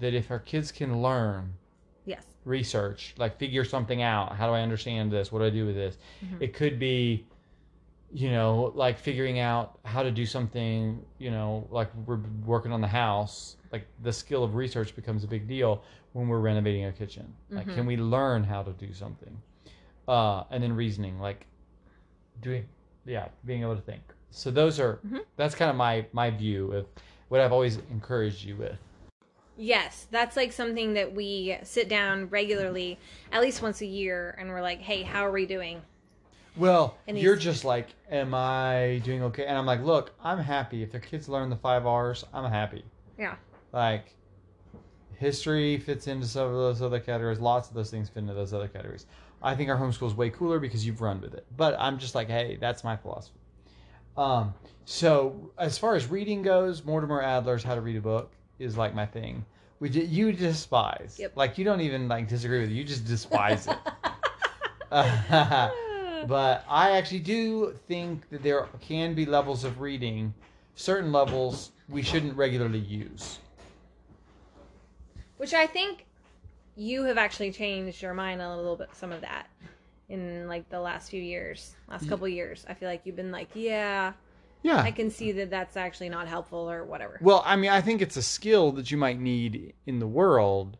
That 0.00 0.14
if 0.14 0.30
our 0.30 0.38
kids 0.38 0.70
can 0.72 1.02
learn 1.02 1.52
Yes. 2.06 2.24
research, 2.44 3.14
like 3.18 3.36
figure 3.38 3.64
something 3.64 4.02
out, 4.02 4.36
how 4.36 4.46
do 4.46 4.52
I 4.52 4.60
understand 4.60 5.10
this? 5.10 5.32
What 5.32 5.40
do 5.40 5.46
I 5.46 5.50
do 5.50 5.66
with 5.66 5.74
this? 5.74 5.98
Mhm. 6.24 6.40
It 6.40 6.54
could 6.54 6.78
be, 6.78 7.26
you 8.14 8.30
know, 8.30 8.70
like 8.76 8.96
figuring 8.96 9.40
out 9.40 9.80
how 9.84 10.00
to 10.04 10.10
do 10.12 10.24
something, 10.24 11.04
you 11.18 11.32
know, 11.32 11.66
like 11.70 11.90
we're 12.06 12.20
working 12.46 12.70
on 12.70 12.80
the 12.80 12.86
house, 12.86 13.56
like 13.72 13.88
the 14.04 14.12
skill 14.12 14.44
of 14.44 14.54
research 14.54 14.94
becomes 14.94 15.24
a 15.24 15.26
big 15.26 15.48
deal 15.48 15.82
when 16.12 16.28
we're 16.28 16.38
renovating 16.38 16.84
a 16.84 16.92
kitchen. 16.92 17.34
Like, 17.50 17.66
Mhm. 17.66 17.74
can 17.74 17.86
we 17.86 17.96
learn 17.96 18.44
how 18.44 18.62
to 18.62 18.70
do 18.72 18.92
something? 18.92 19.36
Uh, 20.06 20.44
and 20.52 20.62
then 20.62 20.72
reasoning, 20.74 21.18
like 21.18 21.44
doing, 22.40 22.68
yeah, 23.04 23.28
being 23.44 23.62
able 23.62 23.74
to 23.74 23.82
think. 23.82 24.02
So 24.30 24.52
those 24.52 24.78
are, 24.78 25.00
Mhm. 25.04 25.24
that's 25.34 25.56
kind 25.56 25.68
of 25.70 25.76
my, 25.76 26.06
my 26.12 26.30
view 26.30 26.70
of 26.72 26.86
what 27.30 27.40
I've 27.40 27.52
always 27.52 27.78
encouraged 27.90 28.44
you 28.44 28.54
with. 28.54 28.78
Yes, 29.56 30.06
that's 30.12 30.36
like 30.36 30.52
something 30.52 30.94
that 30.94 31.14
we 31.14 31.58
sit 31.64 31.88
down 31.88 32.28
regularly, 32.28 32.96
at 33.32 33.42
least 33.42 33.60
once 33.60 33.80
a 33.80 33.86
year, 33.86 34.36
and 34.38 34.50
we're 34.50 34.62
like, 34.62 34.80
"Hey, 34.80 35.02
how 35.02 35.24
are 35.26 35.30
we 35.32 35.46
doing?" 35.46 35.82
Well, 36.56 36.96
you're 37.06 37.36
just 37.36 37.64
like, 37.64 37.88
am 38.10 38.32
I 38.32 39.00
doing 39.04 39.22
okay? 39.24 39.44
And 39.46 39.58
I'm 39.58 39.66
like, 39.66 39.82
look, 39.82 40.12
I'm 40.22 40.38
happy. 40.38 40.82
If 40.82 40.92
their 40.92 41.00
kids 41.00 41.28
learn 41.28 41.50
the 41.50 41.56
five 41.56 41.84
R's, 41.84 42.24
I'm 42.32 42.50
happy. 42.50 42.84
Yeah. 43.18 43.34
Like, 43.72 44.14
history 45.18 45.78
fits 45.78 46.06
into 46.06 46.26
some 46.26 46.46
of 46.46 46.52
those 46.52 46.80
other 46.80 47.00
categories. 47.00 47.40
Lots 47.40 47.68
of 47.68 47.74
those 47.74 47.90
things 47.90 48.08
fit 48.08 48.20
into 48.20 48.34
those 48.34 48.52
other 48.52 48.68
categories. 48.68 49.06
I 49.42 49.54
think 49.54 49.68
our 49.68 49.76
homeschool 49.76 50.06
is 50.06 50.14
way 50.14 50.30
cooler 50.30 50.60
because 50.60 50.86
you've 50.86 51.00
run 51.00 51.20
with 51.20 51.34
it. 51.34 51.44
But 51.56 51.76
I'm 51.78 51.98
just 51.98 52.14
like, 52.14 52.28
hey, 52.28 52.56
that's 52.60 52.84
my 52.84 52.96
philosophy. 52.96 53.40
Um, 54.16 54.54
so 54.84 55.50
as 55.58 55.76
far 55.76 55.96
as 55.96 56.06
reading 56.06 56.42
goes, 56.42 56.84
Mortimer 56.84 57.20
Adler's 57.20 57.64
How 57.64 57.74
to 57.74 57.80
Read 57.80 57.96
a 57.96 58.00
Book 58.00 58.32
is 58.60 58.76
like 58.76 58.94
my 58.94 59.06
thing. 59.06 59.44
We 59.80 59.90
you 59.90 60.32
despise. 60.32 61.16
Yep. 61.18 61.36
Like 61.36 61.58
you 61.58 61.64
don't 61.64 61.80
even 61.80 62.06
like 62.06 62.28
disagree 62.28 62.60
with 62.60 62.70
it. 62.70 62.74
You 62.74 62.84
just 62.84 63.04
despise 63.06 63.66
it. 63.66 63.76
but 66.28 66.64
I 66.68 66.92
actually 66.92 67.20
do 67.20 67.74
think 67.88 68.28
that 68.30 68.42
there 68.42 68.68
can 68.80 69.14
be 69.14 69.26
levels 69.26 69.64
of 69.64 69.80
reading, 69.80 70.34
certain 70.74 71.12
levels 71.12 71.70
we 71.88 72.02
shouldn't 72.02 72.36
regularly 72.36 72.78
use. 72.78 73.38
Which 75.36 75.52
I 75.54 75.66
think 75.66 76.06
you 76.76 77.04
have 77.04 77.18
actually 77.18 77.52
changed 77.52 78.02
your 78.02 78.14
mind 78.14 78.40
a 78.40 78.56
little 78.56 78.76
bit. 78.76 78.88
Some 78.94 79.12
of 79.12 79.20
that 79.20 79.48
in 80.08 80.46
like 80.48 80.68
the 80.68 80.80
last 80.80 81.10
few 81.10 81.22
years, 81.22 81.74
last 81.88 82.08
couple 82.08 82.28
years. 82.28 82.64
I 82.68 82.74
feel 82.74 82.88
like 82.88 83.02
you've 83.04 83.16
been 83.16 83.32
like, 83.32 83.48
"Yeah, 83.54 84.12
Yeah. 84.62 84.80
I 84.80 84.90
can 84.90 85.10
see 85.10 85.32
that 85.32 85.50
that's 85.50 85.76
actually 85.76 86.08
not 86.08 86.28
helpful 86.28 86.70
or 86.70 86.84
whatever." 86.84 87.18
Well, 87.20 87.42
I 87.44 87.56
mean, 87.56 87.70
I 87.70 87.80
think 87.80 88.02
it's 88.02 88.16
a 88.16 88.22
skill 88.22 88.72
that 88.72 88.90
you 88.90 88.96
might 88.96 89.18
need 89.20 89.74
in 89.86 89.98
the 89.98 90.06
world, 90.06 90.76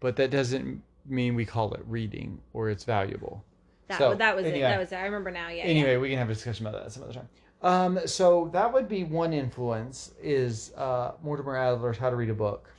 but 0.00 0.16
that 0.16 0.30
doesn't 0.30 0.82
mean 1.06 1.34
we 1.34 1.44
call 1.44 1.74
it 1.74 1.82
reading 1.86 2.40
or 2.52 2.70
it's 2.70 2.84
valuable. 2.84 3.44
That 3.88 3.98
So, 3.98 4.14
that 4.14 4.36
was 4.36 4.46
it. 4.46 4.60
That 4.60 4.78
was 4.78 4.92
it. 4.92 4.96
I 4.96 5.04
remember 5.04 5.30
now. 5.30 5.48
Yeah. 5.48 5.64
anyway, 5.64 5.96
we 5.96 6.08
can 6.08 6.18
have 6.18 6.30
a 6.30 6.34
discussion 6.34 6.66
about 6.66 6.82
that 6.82 6.92
some 6.92 7.02
other 7.02 7.12
time. 7.12 7.28
Um, 7.62 7.98
so 8.06 8.50
that 8.52 8.72
would 8.72 8.88
be 8.88 9.04
one 9.04 9.32
influence 9.32 10.12
is 10.22 10.72
uh, 10.76 11.12
Mortimer 11.22 11.56
Adler's 11.56 11.96
How 11.96 12.10
to 12.10 12.16
Read 12.16 12.30
a 12.30 12.34
Book, 12.34 12.70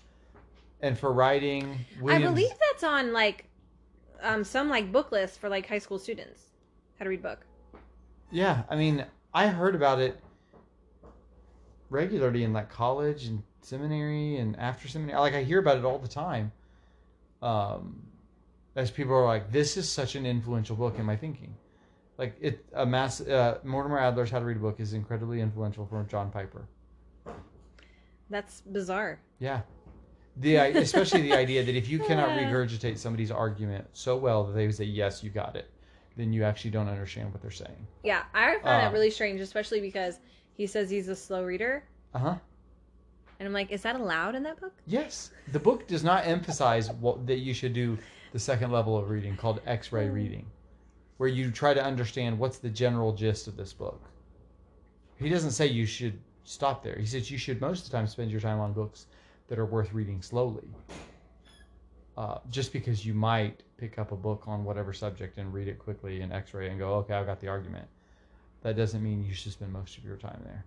and 0.81 0.97
for 0.97 1.11
writing, 1.11 1.79
yeah. 2.03 2.13
I 2.13 2.19
believe 2.19 2.51
that's 2.69 2.83
on 2.83 3.11
like 3.13 3.45
um 4.21 4.43
some 4.43 4.69
like 4.69 4.91
book 4.91 5.11
list 5.11 5.39
for 5.39 5.49
like 5.49 5.67
high 5.67 5.79
school 5.79 5.97
students. 5.97 6.43
How 6.99 7.03
to 7.03 7.09
read 7.09 7.19
a 7.19 7.23
book. 7.23 7.45
Yeah, 8.31 8.63
I 8.69 8.75
mean, 8.75 9.05
I 9.33 9.47
heard 9.47 9.75
about 9.75 9.99
it 9.99 10.19
regularly 11.89 12.43
in 12.43 12.53
like 12.53 12.69
college 12.69 13.25
and 13.25 13.43
seminary 13.61 14.37
and 14.37 14.57
after 14.57 14.87
seminary. 14.87 15.19
Like 15.19 15.33
I 15.33 15.43
hear 15.43 15.59
about 15.59 15.77
it 15.77 15.85
all 15.85 15.97
the 15.97 16.07
time. 16.07 16.51
Um, 17.41 18.03
as 18.75 18.91
people 18.91 19.13
are 19.13 19.25
like, 19.25 19.51
this 19.51 19.77
is 19.77 19.89
such 19.89 20.15
an 20.15 20.25
influential 20.25 20.75
book 20.75 20.99
in 20.99 21.05
my 21.05 21.15
thinking. 21.15 21.55
Like 22.17 22.35
it, 22.39 22.65
a 22.73 22.85
mass. 22.85 23.21
Uh, 23.21 23.59
Mortimer 23.63 23.99
Adler's 23.99 24.29
How 24.31 24.39
to 24.39 24.45
Read 24.45 24.57
a 24.57 24.59
Book 24.59 24.79
is 24.79 24.93
incredibly 24.93 25.41
influential 25.41 25.85
for 25.85 26.03
John 26.03 26.31
Piper. 26.31 26.67
That's 28.29 28.61
bizarre. 28.61 29.19
Yeah, 29.39 29.61
the 30.37 30.55
especially 30.57 31.21
the 31.21 31.33
idea 31.33 31.63
that 31.63 31.75
if 31.75 31.87
you 31.89 31.99
cannot 31.99 32.29
regurgitate 32.39 32.97
somebody's 32.97 33.31
argument 33.31 33.87
so 33.93 34.17
well 34.17 34.43
that 34.45 34.53
they 34.53 34.69
say 34.71 34.83
yes 34.83 35.23
you 35.23 35.29
got 35.29 35.55
it 35.55 35.69
then 36.17 36.31
you 36.31 36.43
actually 36.43 36.71
don't 36.71 36.87
understand 36.87 37.31
what 37.31 37.41
they're 37.41 37.51
saying 37.51 37.87
Yeah, 38.03 38.23
I 38.33 38.53
find 38.55 38.65
Uh, 38.65 38.79
that 38.81 38.93
really 38.93 39.11
strange, 39.11 39.41
especially 39.41 39.81
because 39.81 40.19
he 40.53 40.65
says 40.67 40.89
he's 40.89 41.07
a 41.09 41.15
slow 41.15 41.43
reader, 41.43 41.83
uh-huh 42.13 42.35
and 43.37 43.45
I'm 43.45 43.51
like, 43.53 43.69
is 43.73 43.81
that 43.81 43.97
allowed 43.99 44.35
in 44.35 44.43
that 44.43 44.59
book? 44.59 44.73
yes 44.87 45.31
the 45.51 45.59
book 45.59 45.87
does 45.87 46.03
not 46.03 46.25
emphasize 46.25 46.89
what, 46.91 47.25
that 47.27 47.39
you 47.39 47.53
should 47.53 47.73
do 47.73 47.97
the 48.35 48.39
second 48.39 48.69
level 48.69 48.97
of 48.97 49.09
reading 49.09 49.37
called 49.37 49.61
x-ray 49.65 50.09
reading 50.09 50.45
where 51.15 51.29
you 51.29 51.49
try 51.49 51.73
to 51.73 51.81
understand 51.81 52.37
what's 52.37 52.57
the 52.57 52.69
general 52.69 53.13
gist 53.13 53.47
of 53.47 53.55
this 53.55 53.71
book. 53.71 54.09
He 55.15 55.29
doesn't 55.29 55.51
say 55.51 55.67
you 55.67 55.85
should 55.85 56.19
stop 56.43 56.83
there. 56.83 56.97
He 56.99 57.05
says 57.05 57.31
you 57.31 57.37
should 57.37 57.61
most 57.61 57.85
of 57.85 57.91
the 57.91 57.97
time 57.97 58.07
spend 58.07 58.29
your 58.29 58.41
time 58.41 58.59
on 58.59 58.73
books 58.73 59.05
that 59.47 59.57
are 59.57 59.65
worth 59.65 59.93
reading 59.93 60.21
slowly 60.21 60.67
uh, 62.17 62.39
just 62.49 62.73
because 62.73 63.05
you 63.05 63.13
might 63.13 63.63
pick 63.77 63.97
up 63.97 64.11
a 64.11 64.17
book 64.17 64.43
on 64.47 64.65
whatever 64.65 64.91
subject 64.91 65.37
and 65.37 65.53
read 65.53 65.69
it 65.69 65.79
quickly 65.79 66.19
in 66.19 66.33
x-ray 66.33 66.67
and 66.67 66.77
go 66.77 66.95
okay 66.95 67.13
I've 67.13 67.27
got 67.27 67.39
the 67.39 67.47
argument. 67.47 67.87
That 68.63 68.75
doesn't 68.75 69.01
mean 69.01 69.23
you 69.23 69.33
should 69.33 69.53
spend 69.53 69.71
most 69.71 69.97
of 69.97 70.03
your 70.03 70.17
time 70.17 70.41
there. 70.43 70.65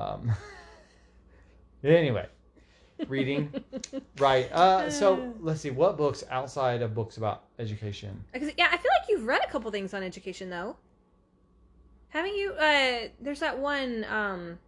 Um, 0.00 0.30
anyway 1.82 2.28
reading 3.08 3.52
right 4.18 4.50
uh, 4.52 4.88
so 4.90 5.34
let's 5.40 5.60
see 5.60 5.70
what 5.70 5.96
books 5.96 6.24
outside 6.30 6.82
of 6.82 6.94
books 6.94 7.16
about 7.16 7.44
education 7.58 8.24
Because 8.32 8.50
yeah, 8.56 8.68
I 8.70 8.76
feel 8.76 8.90
like 9.00 9.08
you've 9.08 9.26
read 9.26 9.40
a 9.46 9.50
couple 9.50 9.70
things 9.70 9.92
on 9.94 10.02
education 10.02 10.50
though. 10.50 10.76
Haven't 12.10 12.36
you? 12.36 12.52
Uh, 12.52 13.08
there's 13.20 13.40
that 13.40 13.58
one. 13.58 14.04
Um, 14.08 14.58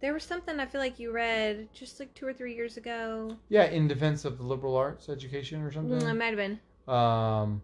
there 0.00 0.12
was 0.12 0.24
something 0.24 0.58
I 0.60 0.66
feel 0.66 0.80
like 0.80 0.98
you 0.98 1.12
read 1.12 1.68
just 1.72 1.98
like 2.00 2.12
two 2.14 2.26
or 2.26 2.32
three 2.32 2.54
years 2.54 2.76
ago. 2.76 3.36
yeah 3.48 3.64
in 3.64 3.88
defense 3.88 4.24
of 4.24 4.36
the 4.38 4.44
liberal 4.44 4.76
arts 4.76 5.08
education 5.08 5.62
or 5.62 5.72
something 5.72 5.96
Mm, 5.98 6.10
it 6.10 6.14
might 6.14 6.36
have 6.36 6.36
been. 6.36 6.60
Um, 6.92 7.62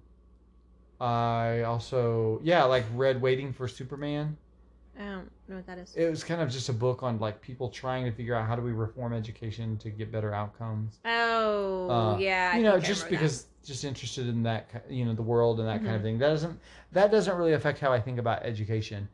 I 1.01 1.63
also 1.63 2.41
yeah 2.43 2.65
like 2.65 2.85
read 2.95 3.21
Waiting 3.21 3.53
for 3.53 3.69
Superman. 3.69 4.37
I 5.01 5.05
don't 5.05 5.31
know 5.49 5.57
what 5.57 5.67
that 5.67 5.79
is. 5.79 5.97
It 5.97 6.11
was 6.11 6.23
kind 6.23 6.43
of 6.43 6.51
just 6.51 6.69
a 6.69 6.75
book 6.75 7.03
on 7.03 7.19
like 7.19 7.41
people 7.41 7.71
trying 7.71 8.05
to 8.05 8.13
figure 8.13 8.35
out 8.35 8.47
how 8.47 8.55
do 8.55 8.61
we 8.61 8.73
reform 8.73 9.15
education 9.15 9.79
to 9.79 9.89
get 9.89 10.13
better 10.13 10.35
outcomes. 10.35 10.99
oh 11.07 11.87
Uh, 11.89 12.19
yeah, 12.19 12.51
I 12.53 12.59
you 12.59 12.63
know, 12.63 12.79
just 12.79 13.05
remember 13.05 13.05
that. 13.05 13.11
because 13.11 13.47
just 13.65 13.85
interested 13.85 14.29
in 14.29 14.43
that 14.43 14.69
you 14.91 15.05
know 15.07 15.15
the 15.15 15.23
world 15.23 15.59
and 15.59 15.69
that 15.69 15.83
kind 15.83 15.95
of 15.97 16.01
Mhm. 16.01 16.05
thing. 16.05 16.19
That 16.19 16.29
doesn't 16.29 16.61
that 16.93 17.11
doesn't 17.11 17.35
really 17.35 17.55
affect 17.55 17.79
how 17.79 17.93
I 17.93 18.01
think 18.01 18.19
about 18.19 18.43
education 18.43 19.09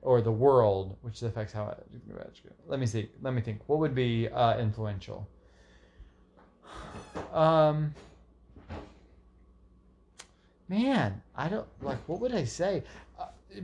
or 0.00 0.20
the 0.22 0.30
world, 0.32 0.96
which 1.02 1.20
affects 1.22 1.52
how 1.52 1.64
I 1.64 1.74
think 1.90 2.04
about 2.08 2.26
education. 2.26 2.56
Let 2.68 2.78
me 2.78 2.86
see. 2.86 3.10
Let 3.20 3.34
me 3.34 3.40
think. 3.40 3.62
What 3.66 3.80
would 3.80 3.94
be 3.94 4.28
uh, 4.28 4.58
influential? 4.60 5.26
Um, 7.32 7.94
man, 10.68 11.20
I 11.34 11.48
don't 11.48 11.66
like. 11.80 11.98
What 12.08 12.20
would 12.20 12.32
I 12.34 12.44
say? 12.44 12.84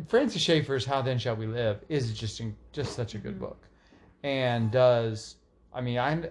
Francis 0.06 0.42
Schaeffer's 0.42 0.84
"How 0.84 1.02
Then 1.02 1.18
Shall 1.18 1.36
We 1.36 1.46
Live" 1.46 1.84
is 1.88 2.12
just 2.18 2.40
in, 2.40 2.56
just 2.72 2.94
such 2.94 3.14
a 3.14 3.18
good 3.18 3.36
Mhm. 3.36 3.40
book, 3.40 3.68
and 4.22 4.70
does. 4.70 5.36
I 5.72 5.80
mean, 5.80 5.98
I 5.98 6.30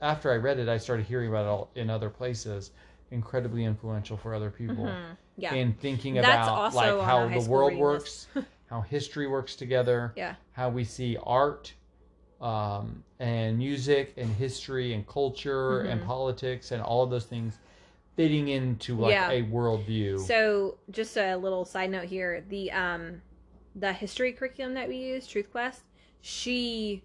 after 0.00 0.30
I 0.30 0.36
read 0.36 0.58
it, 0.58 0.68
I 0.68 0.78
started 0.78 1.06
hearing 1.06 1.28
about 1.28 1.44
it 1.44 1.48
all 1.48 1.70
in 1.74 1.90
other 1.90 2.10
places. 2.10 2.70
Incredibly 3.10 3.64
influential 3.64 4.16
for 4.16 4.34
other 4.34 4.50
people 4.50 4.86
Mhm. 4.86 5.16
Yeah, 5.38 5.54
in 5.54 5.74
thinking 5.74 6.14
That's 6.14 6.48
about 6.48 6.74
like 6.74 6.98
how 7.00 7.28
the 7.28 7.48
world 7.48 7.76
works, 7.76 8.26
how 8.66 8.80
history 8.80 9.26
works 9.26 9.54
together, 9.54 10.12
Yeah. 10.16 10.34
how 10.52 10.70
we 10.70 10.82
see 10.84 11.16
art, 11.22 11.74
um, 12.40 13.02
and 13.18 13.58
music 13.58 14.14
and 14.16 14.28
history 14.34 14.92
and 14.92 15.06
culture 15.06 15.80
and 15.82 16.00
Mhm. 16.00 16.06
politics 16.06 16.72
and 16.72 16.82
all 16.82 17.02
of 17.02 17.10
those 17.10 17.26
things 17.26 17.58
fitting 18.16 18.48
into 18.48 18.96
like 18.96 19.12
Yeah. 19.12 19.30
a 19.30 19.42
worldview. 19.42 20.18
So, 20.20 20.78
just 20.90 21.16
a 21.16 21.36
little 21.36 21.64
side 21.64 21.90
note 21.90 22.04
here: 22.06 22.44
the 22.48 22.70
um, 22.72 23.22
the 23.74 23.92
history 23.92 24.32
curriculum 24.32 24.74
that 24.74 24.88
we 24.88 24.96
use, 24.96 25.26
Truth 25.26 25.50
Quest, 25.52 25.82
she 26.22 27.04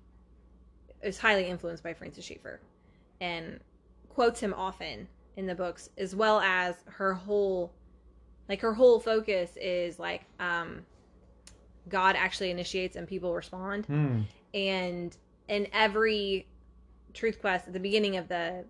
is 1.04 1.17
highly 1.19 1.45
influenced 1.47 1.84
by 1.84 1.93
Francis 1.93 2.24
Schaeffer, 2.26 2.62
and 3.19 3.60
quotes 4.10 4.39
him 4.39 4.54
often 4.54 5.08
in 5.38 5.45
the 5.47 5.56
books, 5.56 5.89
as 5.97 6.15
well 6.15 6.39
as 6.41 6.76
her 6.86 7.13
whole, 7.13 7.71
like 8.47 8.62
her 8.62 8.74
whole 8.74 9.00
focus 9.00 9.52
is 9.60 9.97
like, 10.00 10.24
um, 10.39 10.86
God 11.89 12.15
actually 12.15 12.52
initiates 12.52 12.95
and 12.95 13.08
people 13.08 13.34
respond, 13.34 13.86
Hmm. 13.88 14.21
and 14.54 15.15
in 15.47 15.67
every 15.74 16.47
truth 17.13 17.41
quest 17.41 17.67
at 17.67 17.74
the 17.74 17.80
beginning 17.80 18.15
of 18.17 18.28
the 18.28 18.63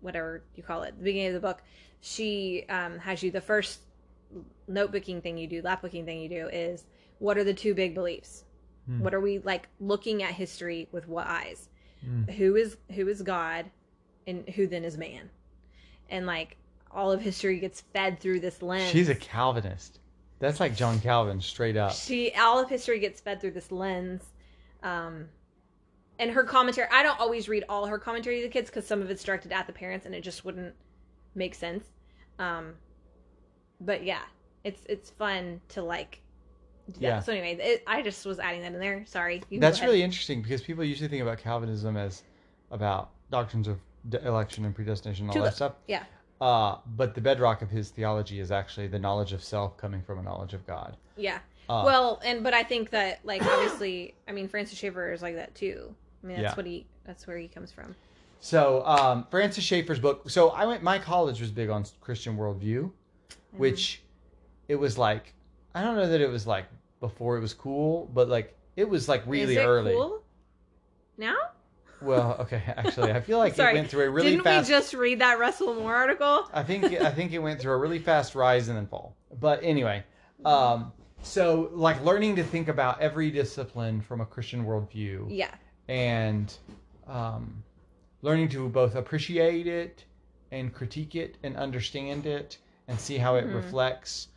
whatever 0.00 0.42
you 0.56 0.62
call 0.62 0.82
it 0.82 0.94
the 0.98 1.04
beginning 1.04 1.28
of 1.28 1.34
the 1.34 1.40
book 1.46 1.62
she 2.00 2.64
um, 2.68 2.98
has 2.98 3.22
you 3.22 3.30
the 3.30 3.40
first 3.40 3.80
notebooking 4.70 5.22
thing 5.22 5.36
you 5.36 5.46
do 5.46 5.62
lapbooking 5.62 6.04
thing 6.04 6.20
you 6.20 6.28
do 6.28 6.48
is 6.48 6.84
what 7.18 7.36
are 7.36 7.44
the 7.44 7.54
two 7.54 7.74
big 7.74 7.94
beliefs 7.94 8.44
Hmm. 8.86 9.00
what 9.00 9.12
are 9.12 9.20
we 9.20 9.40
like 9.40 9.68
looking 9.78 10.22
at 10.22 10.32
history 10.32 10.88
with 10.90 11.06
what 11.06 11.26
eyes 11.26 11.68
Hmm. 12.02 12.22
who 12.24 12.56
is 12.56 12.78
who 12.94 13.06
is 13.08 13.20
god 13.20 13.66
and 14.26 14.48
who 14.50 14.66
then 14.66 14.84
is 14.84 14.96
man 14.96 15.28
and 16.08 16.24
like 16.24 16.56
all 16.90 17.12
of 17.12 17.20
history 17.20 17.58
gets 17.60 17.82
fed 17.82 18.18
through 18.20 18.40
this 18.40 18.62
lens 18.62 18.90
She's 18.90 19.08
a 19.10 19.14
Calvinist. 19.14 19.98
That's 20.40 20.58
like 20.58 20.74
John 20.74 20.98
Calvin, 21.00 21.40
straight 21.42 21.76
up. 21.76 21.92
she 21.92 22.32
all 22.32 22.58
of 22.58 22.68
history 22.70 22.98
gets 23.00 23.20
fed 23.20 23.40
through 23.40 23.50
this 23.50 23.70
lens 23.70 24.22
um 24.82 25.26
and 26.20 26.30
her 26.30 26.44
commentary 26.44 26.86
i 26.92 27.02
don't 27.02 27.18
always 27.18 27.48
read 27.48 27.64
all 27.68 27.86
her 27.86 27.98
commentary 27.98 28.36
to 28.40 28.46
the 28.46 28.52
kids 28.52 28.70
because 28.70 28.86
some 28.86 29.02
of 29.02 29.10
it's 29.10 29.24
directed 29.24 29.50
at 29.52 29.66
the 29.66 29.72
parents 29.72 30.06
and 30.06 30.14
it 30.14 30.20
just 30.22 30.44
wouldn't 30.44 30.74
make 31.34 31.54
sense 31.54 31.84
um 32.38 32.74
but 33.80 34.04
yeah 34.04 34.20
it's 34.62 34.82
it's 34.86 35.10
fun 35.10 35.60
to 35.68 35.82
like 35.82 36.20
do 36.92 37.00
that. 37.00 37.06
Yeah. 37.06 37.20
so 37.20 37.32
anyway 37.32 37.56
it, 37.60 37.82
i 37.86 38.02
just 38.02 38.24
was 38.26 38.38
adding 38.38 38.60
that 38.62 38.72
in 38.72 38.80
there 38.80 39.04
sorry 39.06 39.42
That's 39.52 39.80
really 39.82 40.02
interesting 40.02 40.42
because 40.42 40.60
people 40.62 40.84
usually 40.84 41.08
think 41.08 41.22
about 41.22 41.38
Calvinism 41.38 41.96
as 41.96 42.22
about 42.70 43.10
doctrines 43.30 43.68
of 43.68 43.78
election 44.24 44.64
and 44.64 44.74
predestination 44.74 45.28
and 45.28 45.36
all 45.36 45.44
that 45.44 45.54
stuff. 45.56 45.72
yeah 45.88 46.04
Uh, 46.40 46.76
but 46.96 47.14
the 47.14 47.20
bedrock 47.20 47.62
of 47.62 47.70
his 47.70 47.90
theology 47.90 48.40
is 48.40 48.50
actually 48.50 48.88
the 48.88 48.98
knowledge 48.98 49.32
of 49.32 49.42
self 49.42 49.76
coming 49.76 50.02
from 50.02 50.18
a 50.18 50.22
knowledge 50.22 50.52
of 50.54 50.66
God. 50.66 50.96
yeah 51.16 51.38
Uh, 51.68 51.82
well 51.86 52.20
and 52.24 52.42
but 52.42 52.52
i 52.54 52.62
think 52.62 52.90
that 52.90 53.20
like 53.24 53.42
obviously 53.46 54.14
i 54.28 54.32
mean 54.32 54.48
francis 54.48 54.76
schaeffer 54.78 55.12
is 55.12 55.22
like 55.22 55.36
that 55.36 55.54
too 55.54 55.94
i 56.22 56.26
mean 56.26 56.36
that's 56.42 56.52
Yeah. 56.52 56.56
what 56.56 56.66
he 56.66 56.86
that's 57.04 57.26
where 57.26 57.36
he 57.38 57.48
comes 57.48 57.72
from 57.72 57.94
So 58.40 58.84
um, 58.86 59.26
Francis 59.30 59.64
Schaeffer's 59.64 59.98
book. 59.98 60.30
So 60.30 60.48
I 60.50 60.64
went. 60.64 60.82
My 60.82 60.98
college 60.98 61.40
was 61.42 61.50
big 61.50 61.68
on 61.68 61.84
Christian 62.00 62.38
worldview, 62.38 62.90
which 63.52 64.02
it 64.66 64.76
was 64.76 64.96
like 64.96 65.34
I 65.74 65.82
don't 65.82 65.94
know 65.96 66.08
that 66.08 66.20
it 66.22 66.30
was 66.30 66.46
like 66.46 66.64
before 67.00 67.36
it 67.36 67.40
was 67.40 67.52
cool, 67.52 68.08
but 68.14 68.28
like 68.30 68.56
it 68.76 68.88
was 68.88 69.08
like 69.10 69.22
really 69.26 69.52
is 69.56 69.58
it 69.58 69.66
early. 69.66 69.92
cool 69.92 70.22
now 71.18 71.36
Well, 72.00 72.36
okay, 72.40 72.62
actually, 72.66 73.12
I 73.12 73.20
feel 73.20 73.36
like 73.38 73.58
it 73.58 73.74
went 73.74 73.90
through 73.90 74.04
a 74.06 74.10
really 74.10 74.30
didn't 74.30 74.44
fast. 74.44 74.68
we 74.68 74.74
just 74.74 74.94
read 74.94 75.18
that 75.20 75.38
russell 75.38 75.74
moore 75.74 75.94
article 75.94 76.48
I 76.54 76.62
think 76.62 76.84
I 76.84 77.10
think 77.18 77.32
it 77.32 77.40
went 77.40 77.60
through 77.60 77.72
a 77.72 77.76
really 77.78 77.98
fast 77.98 78.34
rise 78.34 78.68
and 78.68 78.76
then 78.76 78.86
fall. 78.86 79.16
But 79.38 79.60
anyway, 79.62 80.02
um, 80.46 80.92
so 81.22 81.68
like 81.74 82.02
learning 82.02 82.36
to 82.36 82.42
think 82.44 82.68
about 82.68 83.00
every 83.02 83.30
discipline 83.30 84.00
from 84.00 84.22
a 84.22 84.26
Christian 84.26 84.64
worldview. 84.64 85.26
yeah 85.28 85.54
and 85.90 86.56
um, 87.08 87.64
learning 88.22 88.48
to 88.50 88.68
both 88.68 88.94
appreciate 88.94 89.66
it 89.66 90.04
and 90.52 90.72
critique 90.72 91.16
it 91.16 91.36
and 91.42 91.56
understand 91.56 92.26
it 92.26 92.58
and 92.88 92.98
see 92.98 93.18
how 93.18 93.34
it 93.34 93.44
Mhm. 93.46 93.54
reflects 93.54 94.28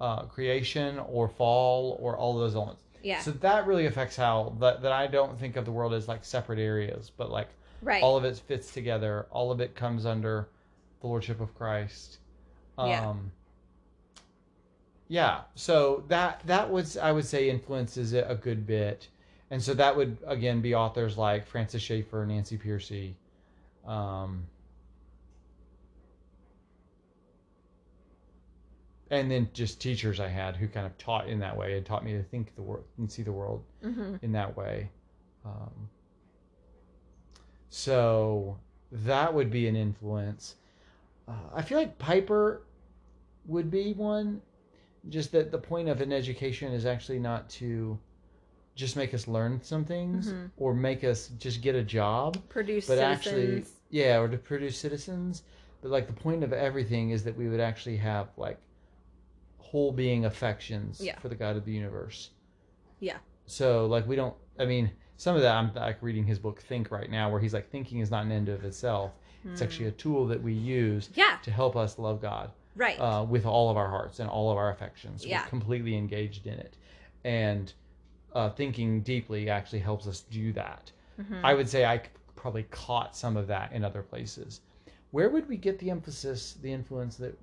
uh, 0.00 0.22
creation 0.22 0.98
or 0.98 1.28
fall 1.28 1.96
or 2.00 2.16
all 2.16 2.34
those 2.36 2.54
elements. 2.54 2.82
yeah 3.02 3.20
So 3.20 3.30
that 3.32 3.66
really 3.66 3.86
affects 3.86 4.16
how 4.16 4.56
that, 4.60 4.80
that 4.82 4.92
I 4.92 5.06
don't 5.06 5.38
think 5.38 5.56
of 5.56 5.64
the 5.66 5.72
world 5.72 5.92
as 5.92 6.08
like 6.08 6.24
separate 6.24 6.58
areas, 6.58 7.10
but 7.16 7.30
like 7.30 7.48
right 7.82 8.02
all 8.02 8.16
of 8.16 8.24
it 8.24 8.36
fits 8.38 8.72
together. 8.72 9.26
All 9.30 9.52
of 9.52 9.60
it 9.60 9.74
comes 9.74 10.06
under 10.06 10.48
the 11.00 11.06
lordship 11.06 11.40
of 11.40 11.54
Christ. 11.54 12.18
Um, 12.78 12.88
Yeah. 12.88 13.14
yeah. 15.08 15.40
So 15.54 16.04
that 16.08 16.40
that 16.46 16.70
was 16.70 16.96
I 16.96 17.12
would 17.12 17.26
say 17.26 17.50
influences 17.50 18.12
it 18.14 18.26
a 18.28 18.34
good 18.34 18.66
bit, 18.66 19.08
and 19.50 19.62
so 19.62 19.74
that 19.74 19.96
would 19.96 20.18
again 20.26 20.60
be 20.60 20.74
authors 20.74 21.16
like 21.16 21.46
Francis 21.46 21.82
Schaeffer, 21.82 22.24
Nancy 22.26 22.58
Pearcey. 22.58 23.14
Um, 23.86 24.46
and 29.10 29.30
then 29.30 29.48
just 29.52 29.80
teachers 29.80 30.18
I 30.18 30.28
had 30.28 30.56
who 30.56 30.66
kind 30.66 30.86
of 30.86 30.96
taught 30.98 31.28
in 31.28 31.38
that 31.40 31.56
way 31.56 31.76
and 31.76 31.84
taught 31.84 32.04
me 32.04 32.12
to 32.12 32.22
think 32.22 32.54
the 32.56 32.62
world 32.62 32.84
and 32.98 33.10
see 33.10 33.22
the 33.22 33.32
world 33.32 33.62
hmm 33.82 34.16
in 34.22 34.32
that 34.32 34.56
way. 34.56 34.90
Um, 35.44 35.88
so 37.68 38.58
that 38.90 39.32
would 39.32 39.50
be 39.50 39.68
an 39.68 39.76
influence. 39.76 40.56
Uh, 41.28 41.32
I 41.54 41.62
feel 41.62 41.78
like 41.78 41.98
Piper 41.98 42.62
would 43.46 43.70
be 43.70 43.92
one. 43.92 44.40
Just 45.10 45.32
that 45.32 45.50
the 45.50 45.58
point 45.58 45.88
of 45.88 46.00
an 46.00 46.12
education 46.12 46.72
is 46.72 46.86
actually 46.86 47.18
not 47.18 47.50
to 47.50 47.98
just 48.74 48.96
make 48.96 49.14
us 49.14 49.28
learn 49.28 49.60
some 49.62 49.84
things 49.84 50.32
Mhm. 50.32 50.50
or 50.56 50.74
make 50.74 51.04
us 51.04 51.28
just 51.38 51.62
get 51.62 51.74
a 51.74 51.82
job 51.82 52.36
Produce 52.48 52.86
but 52.86 52.98
citizens. 52.98 53.26
actually 53.26 53.64
yeah 53.90 54.18
or 54.18 54.28
to 54.28 54.36
produce 54.36 54.76
citizens 54.78 55.42
but 55.80 55.90
like 55.90 56.06
the 56.06 56.12
point 56.12 56.42
of 56.42 56.52
everything 56.52 57.10
is 57.10 57.22
that 57.24 57.36
we 57.36 57.48
would 57.48 57.60
actually 57.60 57.96
have 57.98 58.28
like 58.36 58.58
whole 59.58 59.92
being 59.92 60.24
affections 60.24 61.00
Yeah. 61.00 61.18
for 61.18 61.28
the 61.28 61.34
god 61.34 61.56
of 61.56 61.64
the 61.64 61.72
universe 61.72 62.30
Yeah. 63.00 63.18
so 63.46 63.86
like 63.86 64.06
we 64.06 64.16
don't 64.16 64.34
i 64.58 64.64
mean 64.64 64.90
some 65.16 65.36
of 65.36 65.42
that 65.42 65.54
i'm 65.54 65.72
like 65.74 66.02
reading 66.02 66.24
his 66.24 66.38
book 66.38 66.60
think 66.60 66.90
right 66.90 67.10
now 67.10 67.30
where 67.30 67.40
he's 67.40 67.54
like 67.54 67.68
thinking 67.70 68.00
is 68.00 68.10
not 68.10 68.24
an 68.24 68.32
end 68.32 68.48
of 68.48 68.64
itself 68.64 69.12
it's 69.44 69.60
Mm. 69.60 69.64
actually 69.64 69.86
a 69.88 69.92
tool 69.92 70.26
that 70.28 70.42
we 70.42 70.54
use 70.54 71.10
yeah, 71.14 71.36
to 71.42 71.50
help 71.50 71.76
us 71.76 71.98
love 71.98 72.20
god 72.22 72.50
right. 72.76 72.98
uh, 72.98 73.22
with 73.28 73.44
all 73.46 73.70
of 73.70 73.76
our 73.76 73.88
hearts 73.90 74.18
and 74.18 74.28
all 74.30 74.50
of 74.50 74.56
our 74.56 74.70
affections. 74.70 75.24
Yeah. 75.24 75.42
We're 75.42 75.48
completely 75.50 75.96
engaged 75.96 76.46
in 76.46 76.54
it. 76.54 76.76
And 77.24 77.70
uh, 78.34 78.50
thinking 78.50 79.00
deeply 79.02 79.48
actually 79.48 79.78
helps 79.78 80.06
us 80.06 80.22
do 80.22 80.52
that. 80.52 80.90
Mhm. 81.20 81.40
I 81.44 81.54
would 81.54 81.68
say 81.68 81.84
I 81.84 82.02
probably 82.34 82.64
caught 82.64 83.16
some 83.16 83.36
of 83.36 83.46
that 83.46 83.72
in 83.72 83.84
other 83.84 84.02
places. 84.02 84.60
Where 85.12 85.30
would 85.30 85.48
we 85.48 85.56
get 85.56 85.78
the 85.78 85.90
emphasis, 85.90 86.54
the 86.54 86.72
influence 86.72 87.16
that 87.16 87.38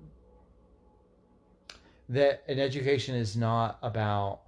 that 2.08 2.42
an 2.46 2.58
education 2.58 3.14
is 3.14 3.36
not 3.36 3.78
about 3.82 4.42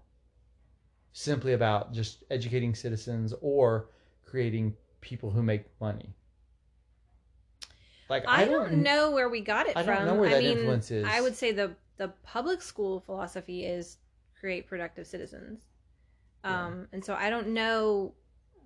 simply 1.12 1.54
about 1.54 1.92
just 1.92 2.24
educating 2.30 2.74
citizens 2.74 3.33
or 3.40 3.88
creating 4.24 4.76
people 5.00 5.30
who 5.30 5.42
make 5.42 5.64
money? 5.80 6.14
Like 8.11 8.24
I, 8.28 8.44
don't, 8.44 8.83
know 8.83 9.12
where 9.12 9.30
we 9.30 9.40
got 9.40 9.66
it 9.66 9.76
I 9.76 9.83
from. 9.83 9.96
don't 9.96 10.07
know 10.07 10.14
where 10.20 10.28
that 10.28 10.42
mean, 10.42 10.59
influence 10.59 10.90
is. 10.90 11.07
I 11.07 11.22
would 11.22 11.35
say 11.35 11.52
the 11.52 11.74
the 11.96 12.09
public 12.22 12.61
school 12.61 13.00
philosophy 13.00 13.64
is 13.64 13.96
create 14.38 14.66
productive 14.66 15.07
citizens. 15.07 15.62
Yeah. 16.44 16.66
Um, 16.66 16.88
and 16.92 17.04
so 17.04 17.14
I 17.14 17.30
don't 17.30 17.48
know 17.48 18.12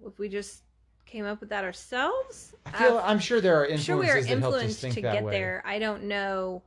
if 0.05 0.19
we 0.19 0.29
just 0.29 0.63
came 1.07 1.25
up 1.25 1.41
with 1.41 1.49
that 1.51 1.65
ourselves. 1.65 2.55
I 2.67 2.71
feel 2.73 2.99
Uh, 2.99 3.03
I'm 3.05 3.19
sure 3.19 3.41
there 3.41 3.57
are 3.57 3.65
influences 3.65 3.85
sure 3.87 3.97
we 3.97 4.11
are 4.11 4.21
that 4.21 4.29
help 4.41 4.55
us 4.55 4.63
influenced 4.63 4.95
to 4.95 5.01
get 5.01 5.25
way. 5.25 5.33
there. 5.33 5.63
I 5.65 5.79
don't 5.79 6.05
know. 6.05 6.63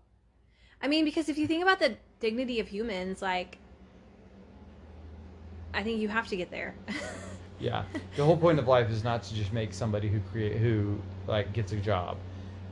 I 0.82 0.88
mean, 0.88 1.06
because 1.06 1.30
if 1.30 1.38
you 1.38 1.48
think 1.48 1.62
about 1.62 1.80
the 1.80 1.96
dignity 2.20 2.60
of 2.60 2.68
humans, 2.68 3.22
like, 3.22 3.60
I 5.74 5.84
think 5.84 6.00
you 6.02 6.08
have 6.10 6.28
to 6.28 6.36
get 6.38 6.50
there. 6.52 6.76
Yeah, 7.62 7.84
the 8.18 8.26
whole 8.26 8.38
point 8.38 8.58
of 8.58 8.68
life 8.68 8.90
is 8.90 9.04
not 9.04 9.22
to 9.22 9.36
just 9.36 9.54
make 9.54 9.72
somebody 9.72 10.08
who 10.08 10.20
create 10.32 10.58
who 10.58 11.00
like 11.28 11.54
gets 11.54 11.72
a 11.74 11.76
job. 11.76 12.18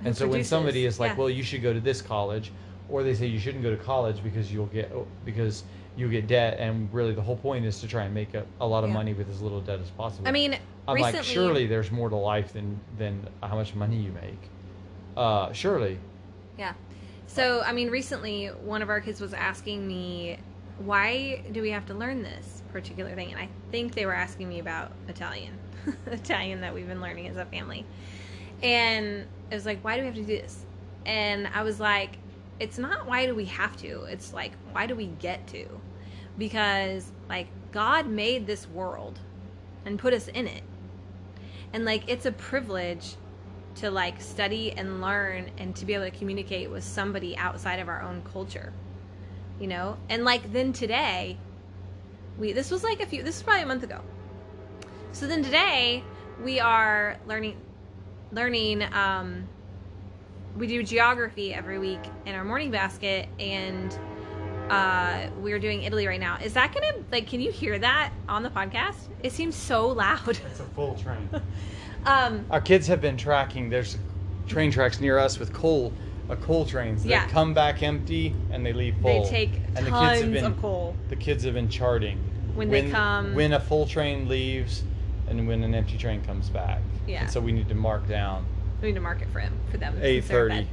Who 0.02 0.08
And 0.08 0.18
so 0.18 0.28
when 0.28 0.44
somebody 0.44 0.86
is 0.88 1.00
like, 1.00 1.12
yeah. 1.12 1.18
"Well, 1.18 1.30
you 1.30 1.44
should 1.44 1.62
go 1.62 1.74
to 1.74 1.80
this 1.80 2.02
college," 2.02 2.52
or 2.90 3.04
they 3.04 3.14
say 3.14 3.28
you 3.28 3.38
shouldn't 3.38 3.62
go 3.62 3.70
to 3.70 3.78
college 3.78 4.24
because 4.24 4.52
you'll 4.52 4.66
get 4.66 4.92
because 5.26 5.64
you'll 6.00 6.10
get 6.10 6.28
debt, 6.28 6.58
and 6.60 6.92
really 6.94 7.14
the 7.14 7.22
whole 7.22 7.36
point 7.36 7.66
is 7.66 7.80
to 7.82 7.88
try 7.88 8.04
and 8.06 8.14
make 8.14 8.34
a, 8.34 8.46
a 8.62 8.66
lot 8.68 8.84
of 8.84 8.90
Yeah. 8.90 8.96
money 8.96 9.14
with 9.14 9.30
as 9.30 9.42
little 9.42 9.60
debt 9.62 9.80
as 9.80 9.90
possible. 9.92 10.28
I 10.28 10.32
mean, 10.32 10.56
I'm 10.88 10.96
recently, 10.96 11.18
like, 11.20 11.26
surely 11.26 11.68
there's 11.68 11.92
more 11.92 12.10
to 12.10 12.16
life 12.16 12.54
than 12.54 12.80
than 12.98 13.28
how 13.44 13.56
much 13.56 13.76
money 13.76 13.98
you 13.98 14.12
make. 14.12 14.40
Uh, 15.18 15.52
surely, 15.52 16.00
Yeah. 16.58 16.74
So, 17.28 17.62
I 17.62 17.74
mean, 17.74 17.90
recently 17.90 18.48
one 18.48 18.82
of 18.82 18.90
our 18.90 19.02
kids 19.02 19.22
was 19.22 19.34
asking 19.34 19.88
me, 19.88 20.38
why 20.80 21.44
do 21.52 21.62
we 21.62 21.70
have 21.72 21.86
to 21.88 21.94
learn 21.94 22.24
this 22.24 22.64
particular 22.72 23.14
thing? 23.14 23.32
And 23.32 23.40
I 23.40 23.50
think 23.72 23.94
they 23.94 24.06
were 24.06 24.16
asking 24.16 24.50
me 24.50 24.60
about 24.60 24.92
Italian, 25.08 25.54
Italian 26.08 26.62
that 26.62 26.74
we've 26.74 26.88
been 26.88 27.02
learning 27.02 27.28
as 27.28 27.38
a 27.38 27.46
family. 27.46 27.86
And 28.64 29.28
it 29.52 29.56
was 29.56 29.66
like, 29.66 29.84
why 29.84 29.96
do 29.96 30.02
we 30.02 30.06
have 30.08 30.16
to 30.16 30.22
do 30.22 30.28
this? 30.28 30.66
And 31.06 31.48
I 31.54 31.64
was 31.64 31.80
like, 31.80 32.18
it's 32.60 32.78
not 32.78 33.08
why 33.08 33.26
do 33.26 33.36
we 33.36 33.46
have 33.46 33.78
to, 33.78 34.04
it's 34.04 34.34
like, 34.34 34.54
why 34.72 34.86
do 34.88 34.96
we 34.96 35.08
get 35.08 35.46
to? 35.48 35.66
Because, 36.40 37.12
like, 37.30 37.50
God 37.72 38.08
made 38.08 38.48
this 38.48 38.68
world 38.68 39.20
and 39.86 40.00
put 40.00 40.14
us 40.14 40.28
in 40.28 40.48
it. 40.48 40.64
And, 41.72 41.86
like, 41.86 42.10
it's 42.10 42.26
a 42.26 42.32
privilege 42.32 43.16
to 43.76 43.90
like 43.90 44.22
study 44.22 44.72
and 44.74 45.02
learn 45.02 45.50
and 45.58 45.76
to 45.76 45.86
be 45.86 45.94
able 45.94 46.04
to 46.04 46.12
communicate 46.12 46.70
with 46.70 46.84
somebody 46.84 47.38
outside 47.38 47.80
of 47.80 47.88
our 47.88 48.02
own 48.02 48.22
culture 48.24 48.74
you 49.60 49.68
know 49.68 49.98
and 50.10 50.26
like 50.26 50.52
then 50.52 50.74
today 50.74 51.38
we 52.38 52.52
this 52.52 52.72
was 52.72 52.84
like 52.84 53.00
a 53.02 53.06
few 53.06 53.24
this 53.24 53.36
was 53.36 53.44
probably 53.44 53.64
a 53.64 53.66
month 53.66 53.84
ago 53.84 54.02
so 55.12 55.28
then 55.28 55.44
today 55.44 56.04
we 56.44 56.60
are 56.60 57.18
learning 57.26 57.58
learning 58.32 58.84
um 58.94 59.48
we 60.58 60.68
do 60.68 60.84
geography 60.84 61.54
every 61.54 61.80
week 61.80 62.02
in 62.26 62.36
our 62.36 62.44
morning 62.44 62.72
basket 62.72 63.30
and 63.40 63.98
uh 64.70 65.30
we're 65.38 65.60
doing 65.60 65.84
italy 65.84 66.06
right 66.08 66.20
now 66.20 66.38
is 66.38 66.54
that 66.54 66.74
gonna 66.74 67.06
like 67.12 67.28
can 67.28 67.40
you 67.42 67.52
hear 67.52 67.78
that 67.80 68.12
on 68.28 68.44
the 68.44 68.50
podcast 68.50 68.96
it 69.24 69.32
seems 69.32 69.56
so 69.56 69.88
loud 69.88 70.28
it's 70.28 70.60
a 70.60 70.64
full 70.76 70.96
train. 70.96 71.30
um 72.06 72.46
Our 72.50 72.62
kids 72.62 72.88
have 72.88 73.02
been 73.02 73.18
tracking. 73.18 73.70
There's 73.70 73.98
train 74.48 74.72
tracks 74.72 75.00
near 75.02 75.18
us 75.20 75.38
with 75.40 75.52
coal, 75.54 75.94
uh, 76.30 76.36
coal 76.38 76.66
trains 76.66 77.04
that 77.04 77.10
Yeah. 77.10 77.28
come 77.28 77.54
back 77.54 77.84
empty 77.84 78.34
and 78.52 78.66
they 78.66 78.72
leave 78.74 78.96
full. 79.02 79.24
they 79.24 79.30
take 79.30 79.52
and 79.76 79.78
the 79.78 79.82
kids 79.82 79.92
tons 79.92 80.22
have 80.22 80.32
been 80.32 80.46
of 80.46 80.62
coal 80.62 80.96
the 81.10 81.16
kids 81.16 81.44
have 81.44 81.54
been 81.56 81.70
charting 81.70 82.18
When 82.56 82.70
they 82.70 82.90
come- 82.90 83.36
when 83.36 83.54
a 83.54 83.60
full 83.60 83.86
train 83.86 84.28
leaves 84.30 84.84
and 85.28 85.48
when 85.48 85.64
an 85.64 85.76
empty 85.76 85.98
train 85.98 86.24
comes 86.24 86.50
back. 86.50 86.82
Yeah. 87.08 87.22
And 87.22 87.30
so 87.32 87.40
we 87.40 87.52
need 87.52 87.68
to 87.70 87.76
mark 87.76 88.08
down 88.08 88.46
we 88.82 88.88
need 88.90 88.96
to 88.96 89.02
mark 89.02 89.22
it 89.22 89.28
for 89.34 89.40
him 89.40 89.54
for 89.70 89.78
them 89.78 89.98
eight 90.02 90.22
since 90.22 90.28
they're 90.30 90.50
thirty. 90.50 90.68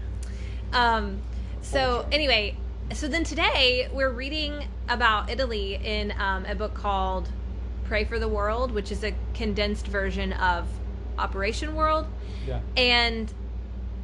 Um, 0.73 1.21
so 1.61 2.07
anyway, 2.13 2.57
so 2.93 3.09
then 3.09 3.25
today 3.25 3.89
we're 3.93 4.11
reading 4.13 4.67
about 4.89 5.29
Italy 5.31 5.75
in 5.83 6.13
um, 6.19 6.45
a 6.47 6.55
book 6.55 6.75
called 6.75 7.29
"Pray 7.85 8.05
for 8.05 8.19
the 8.19 8.29
World," 8.29 8.73
which 8.73 8.91
is 8.93 9.03
a 9.05 9.15
condensed 9.35 9.87
version 9.87 10.33
of 10.35 10.67
Operation 11.19 11.75
World, 11.75 12.07
Yeah. 12.47 12.61
and 12.77 13.33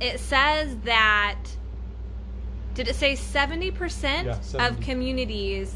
it 0.01 0.19
says 0.19 0.77
that 0.85 1.39
did 2.75 2.89
it 2.89 2.97
say 2.97 3.15
seventy 3.15 3.71
percent 3.71 4.27
Yeah, 4.55 4.67
of 4.67 4.81
communities 4.81 5.75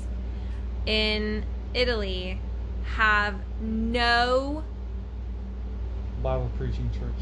in 0.87 1.45
Italy 1.75 2.41
have 2.97 3.35
no 3.61 4.65
Bible 6.23 6.51
preaching 6.57 6.91
church. 6.93 7.15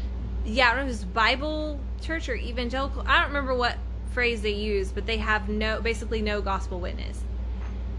yeah, 0.45 0.67
I 0.71 0.75
don't 0.75 0.77
know 0.77 0.81
if 0.83 0.87
it 0.87 0.91
was 0.91 1.05
Bible 1.05 1.79
church 2.01 2.29
or 2.29 2.35
evangelical. 2.35 3.03
I 3.05 3.17
don't 3.19 3.27
remember 3.27 3.53
what 3.53 3.77
phrase 4.15 4.41
they 4.41 4.51
use, 4.53 4.91
but 4.91 5.05
they 5.05 5.17
have 5.17 5.47
no, 5.49 5.79
basically 5.81 6.21
no 6.23 6.41
gospel 6.41 6.79
witness, 6.79 7.21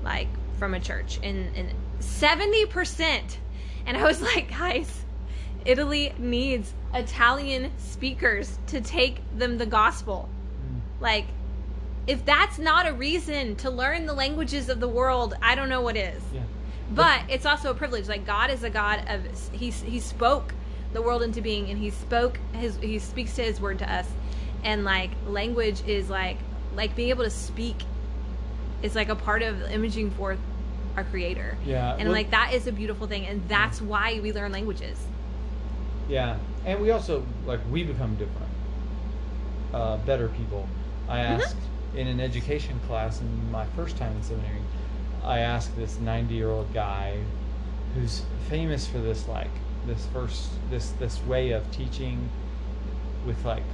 like 0.02 0.26
from 0.59 0.74
a 0.74 0.81
church, 0.81 1.20
and 1.22 1.55
and 1.55 1.72
seventy 2.00 2.66
percent. 2.66 3.38
And 3.87 3.96
I 3.96 4.02
was 4.02 4.20
like, 4.35 4.48
guys, 4.50 5.05
Italy 5.64 6.12
needs 6.18 6.72
Italian 6.94 7.70
speakers 7.79 8.59
to 8.68 8.81
take 8.81 9.18
them 9.38 9.59
the 9.59 9.66
gospel. 9.66 10.29
Mm. 10.66 10.81
Like, 11.00 11.26
if 12.07 12.24
that's 12.24 12.59
not 12.59 12.87
a 12.88 12.92
reason 12.92 13.55
to 13.57 13.70
learn 13.70 14.07
the 14.07 14.14
languages 14.14 14.68
of 14.68 14.81
the 14.81 14.88
world, 14.88 15.35
I 15.42 15.55
don't 15.55 15.68
know 15.68 15.83
what 15.83 15.96
is 15.96 16.22
Yeah. 16.35 16.42
but 16.94 17.20
it's 17.29 17.44
also 17.44 17.70
a 17.70 17.74
privilege 17.74 18.07
like 18.09 18.24
god 18.24 18.48
is 18.48 18.62
a 18.62 18.70
god 18.70 18.98
of 19.09 19.20
he 19.52 19.70
he 19.70 19.98
spoke 19.98 20.55
the 20.92 21.02
world 21.02 21.22
into 21.24 21.40
being 21.42 21.68
and 21.70 21.79
he 21.79 21.90
spoke 21.90 22.38
his 22.52 22.76
he 22.76 22.98
speaks 23.00 23.35
to 23.35 23.42
his 23.42 23.61
word 23.61 23.79
to 23.81 23.92
us 23.92 24.07
and 24.64 24.85
like 24.85 25.11
language 25.27 25.83
is 25.87 26.09
like 26.11 26.38
like 26.75 26.95
being 26.97 27.11
able 27.11 27.25
to 27.25 27.31
speak 27.31 27.83
is 28.83 28.95
like 28.95 29.09
a 29.09 29.16
part 29.16 29.42
of 29.42 29.61
imaging 29.71 30.11
forth 30.11 30.38
our 30.97 31.05
creator 31.05 31.57
Yeah. 31.64 31.92
and 31.99 32.09
well- 32.09 32.12
like 32.12 32.31
that 32.31 32.53
is 32.53 32.66
a 32.66 32.73
beautiful 32.73 33.07
thing 33.07 33.27
and 33.27 33.47
that's 33.49 33.81
why 33.81 34.21
we 34.21 34.33
learn 34.33 34.53
languages 34.53 35.07
Yeah, 36.09 36.37
and 36.64 36.81
we 36.81 36.90
also 36.92 37.25
like 37.45 37.61
we 37.71 37.83
become 37.83 38.14
different, 38.16 38.51
uh, 39.75 39.97
better 39.99 40.29
people. 40.29 40.69
I 41.09 41.19
Mm-hmm. 41.19 41.40
asked 41.40 41.57
in 41.95 42.07
an 42.07 42.21
education 42.21 42.79
class 42.87 43.21
in 43.21 43.51
my 43.51 43.64
first 43.77 43.97
time 43.97 44.14
in 44.16 44.23
seminary. 44.23 44.62
I 45.25 45.40
asked 45.40 45.75
this 45.77 45.99
ninety-year-old 45.99 46.73
guy, 46.73 47.19
who's 47.95 48.23
famous 48.49 48.87
for 48.87 48.99
this 48.99 49.27
like 49.29 49.51
this 49.87 50.07
first 50.12 50.51
this 50.71 50.90
this 51.01 51.25
way 51.27 51.51
of 51.53 51.69
teaching, 51.73 52.31
with 53.27 53.44
like 53.44 53.65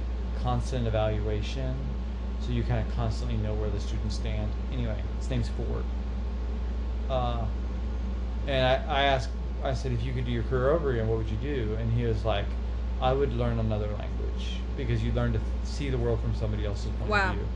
constant 0.43 0.87
evaluation, 0.87 1.75
so 2.39 2.51
you 2.51 2.63
kind 2.63 2.81
of 2.85 2.93
constantly 2.93 3.37
know 3.37 3.55
where 3.55 3.69
the 3.71 3.79
students 3.79 4.15
stand. 4.15 4.51
Anyway, 4.71 5.05
his 5.17 5.29
name's 5.29 5.49
Ford. 5.49 5.85
Uh, 7.09 7.47
and 8.45 8.65
I, 8.65 8.75
I 8.87 9.03
asked, 9.03 9.31
I 9.63 9.73
said, 9.73 9.91
if 9.91 10.03
you 10.03 10.13
could 10.13 10.25
do 10.25 10.31
your 10.31 10.43
career 10.43 10.71
over 10.71 10.91
again, 10.91 11.07
what 11.07 11.17
would 11.17 11.29
you 11.29 11.37
do? 11.37 11.75
And 11.79 11.91
he 11.91 12.05
was 12.05 12.25
like, 12.25 12.57
I 13.01 13.13
would 13.13 13.33
learn 13.33 13.59
another 13.59 13.95
language 13.95 14.61
because 14.75 15.03
you 15.03 15.11
learn 15.11 15.33
to 15.33 15.41
see 15.63 15.89
the 15.89 15.97
world 15.97 16.21
from 16.21 16.33
somebody 16.35 16.65
else's 16.65 16.91
point 16.91 17.11
Wow. 17.11 17.31
of 17.31 17.35
view. 17.37 17.49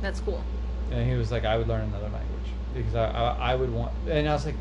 that's 0.00 0.20
cool 0.20 0.44
And 0.90 1.08
he 1.08 1.16
was 1.16 1.30
like, 1.30 1.44
I 1.44 1.56
would 1.58 1.68
learn 1.68 1.82
another 1.82 2.08
language 2.08 2.56
because 2.72 2.94
I, 2.94 3.06
I, 3.06 3.52
I 3.52 3.54
would 3.54 3.70
want. 3.70 3.92
And 4.08 4.28
I 4.28 4.32
was 4.32 4.46
like, 4.46 4.56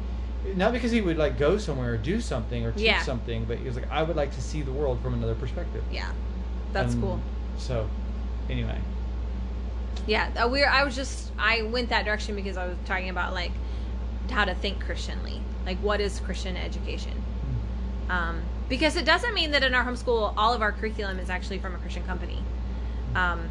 not 0.56 0.74
because 0.74 0.92
he 0.92 1.02
would 1.02 1.18
like 1.18 1.38
go 1.38 1.58
somewhere 1.58 1.94
or 1.94 1.98
do 1.98 2.20
something 2.20 2.66
or 2.66 2.72
teach 2.72 2.98
Yeah. 2.98 3.04
something, 3.04 3.46
but 3.46 3.60
he 3.60 3.66
was 3.66 3.76
like, 3.76 3.88
I 3.90 4.04
would 4.04 4.16
like 4.16 4.32
to 4.34 4.42
see 4.42 4.62
the 4.62 4.72
world 4.72 5.02
from 5.02 5.14
another 5.14 5.36
perspective. 5.36 5.86
yeah 5.90 6.12
that's 6.72 6.94
And 6.94 7.02
cool 7.02 7.22
So, 7.58 7.90
anyway, 8.50 8.80
Yeah, 10.06 10.30
uh, 10.36 10.48
we're. 10.48 10.68
I 10.68 10.84
was 10.84 10.96
just. 10.96 11.32
I 11.38 11.64
went 11.64 11.90
that 11.90 12.06
direction 12.06 12.36
because 12.36 12.58
I 12.58 12.68
was 12.68 12.78
talking 12.86 13.10
about 13.10 13.34
like 13.34 13.52
how 14.30 14.46
to 14.46 14.56
think 14.56 14.84
Christianly. 14.84 15.42
Like, 15.66 15.78
what 15.80 16.00
is 16.00 16.20
Christian 16.20 16.56
education? 16.56 17.24
Um, 18.10 18.42
because 18.70 18.96
it 18.96 19.06
doesn't 19.06 19.34
mean 19.34 19.52
that 19.52 19.64
in 19.64 19.74
our 19.74 19.84
homeschool, 19.84 20.34
all 20.38 20.54
of 20.54 20.62
our 20.62 20.72
curriculum 20.72 21.20
is 21.20 21.30
actually 21.30 21.60
from 21.60 21.76
a 21.76 21.78
Christian 21.78 22.04
company. 22.04 22.42
Um, 23.16 23.50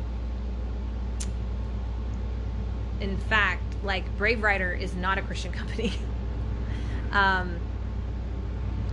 in 3.00 3.16
fact, 3.16 3.62
like 3.82 4.16
Brave 4.16 4.42
Writer 4.42 4.72
is 4.72 4.94
not 4.94 5.18
a 5.18 5.22
Christian 5.22 5.52
company. 5.60 5.92
um, 7.12 7.58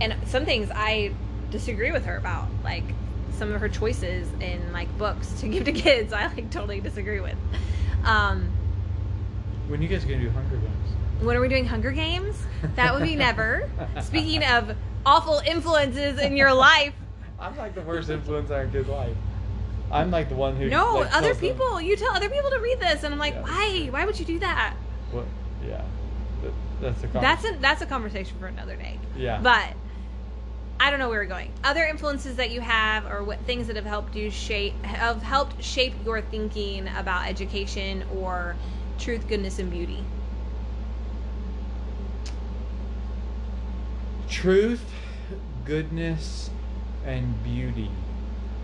and 0.00 0.14
some 0.26 0.44
things 0.44 0.70
I 0.74 1.12
disagree 1.50 1.92
with 1.92 2.04
her 2.04 2.16
about, 2.16 2.48
like 2.62 2.84
some 3.34 3.52
of 3.52 3.60
her 3.60 3.68
choices 3.68 4.28
in 4.40 4.72
like 4.72 4.96
books 4.98 5.32
to 5.40 5.48
give 5.48 5.64
to 5.64 5.72
kids. 5.86 6.12
I 6.12 6.26
like 6.28 6.50
totally 6.50 6.80
disagree 6.80 7.20
with. 7.20 7.36
Um, 8.04 8.50
When 9.68 9.80
you 9.82 9.88
guys 9.88 10.04
gonna 10.04 10.20
do 10.20 10.30
Hunger 10.30 10.56
Games? 10.56 10.70
when 11.20 11.36
are 11.36 11.40
we 11.40 11.48
doing 11.48 11.64
Hunger 11.66 11.92
Games? 11.92 12.36
That 12.76 12.92
would 12.94 13.02
be 13.02 13.16
never. 13.28 13.70
Speaking 14.02 14.44
of 14.44 14.76
awful 15.06 15.40
influences 15.46 16.18
in 16.20 16.36
your 16.36 16.52
life, 16.52 16.92
I'm 17.40 17.56
like 17.56 17.74
the 17.74 17.80
worst 17.82 18.10
influence 18.10 18.50
on 18.50 18.56
our 18.56 18.66
kid's 18.66 18.88
life. 18.88 19.16
I'm 19.92 20.10
like 20.10 20.28
the 20.28 20.34
one 20.34 20.56
who. 20.56 20.68
no, 20.68 20.94
like, 20.96 21.14
other 21.14 21.28
tells 21.28 21.40
them- 21.40 21.50
people. 21.52 21.80
You 21.80 21.96
tell 21.96 22.10
other 22.12 22.28
people 22.28 22.50
to 22.50 22.58
read 22.58 22.80
this, 22.80 23.04
and 23.04 23.12
I'm 23.14 23.20
like, 23.20 23.34
Yeah. 23.34 23.42
why? 23.42 23.86
Why 23.90 24.04
would 24.06 24.18
you 24.18 24.24
do 24.24 24.38
that? 24.40 24.74
What? 25.12 25.26
Yeah. 25.66 25.82
That, 26.42 26.52
that's 26.80 27.00
the. 27.02 27.06
That's 27.08 27.44
a 27.44 27.52
that's 27.60 27.82
a 27.82 27.86
conversation 27.86 28.36
for 28.38 28.46
another 28.46 28.76
day. 28.76 28.98
Yeah. 29.16 29.40
But 29.40 29.74
I 30.80 30.90
don't 30.90 30.98
know 30.98 31.08
where 31.08 31.20
we're 31.20 31.26
going. 31.26 31.50
Other 31.62 31.84
influences 31.84 32.36
that 32.36 32.50
you 32.50 32.60
have, 32.60 33.06
or 33.06 33.22
what 33.24 33.38
things 33.40 33.68
that 33.68 33.76
have 33.76 33.84
helped 33.84 34.16
you 34.16 34.30
shape, 34.30 34.84
have 34.84 35.22
helped 35.22 35.62
shape 35.62 35.94
your 36.04 36.20
thinking 36.20 36.88
about 36.96 37.26
education 37.28 38.04
or 38.14 38.56
truth, 38.98 39.26
goodness, 39.28 39.58
and 39.58 39.70
beauty. 39.70 40.04
Truth, 44.28 44.92
goodness, 45.64 46.50
and 47.06 47.42
beauty. 47.44 47.90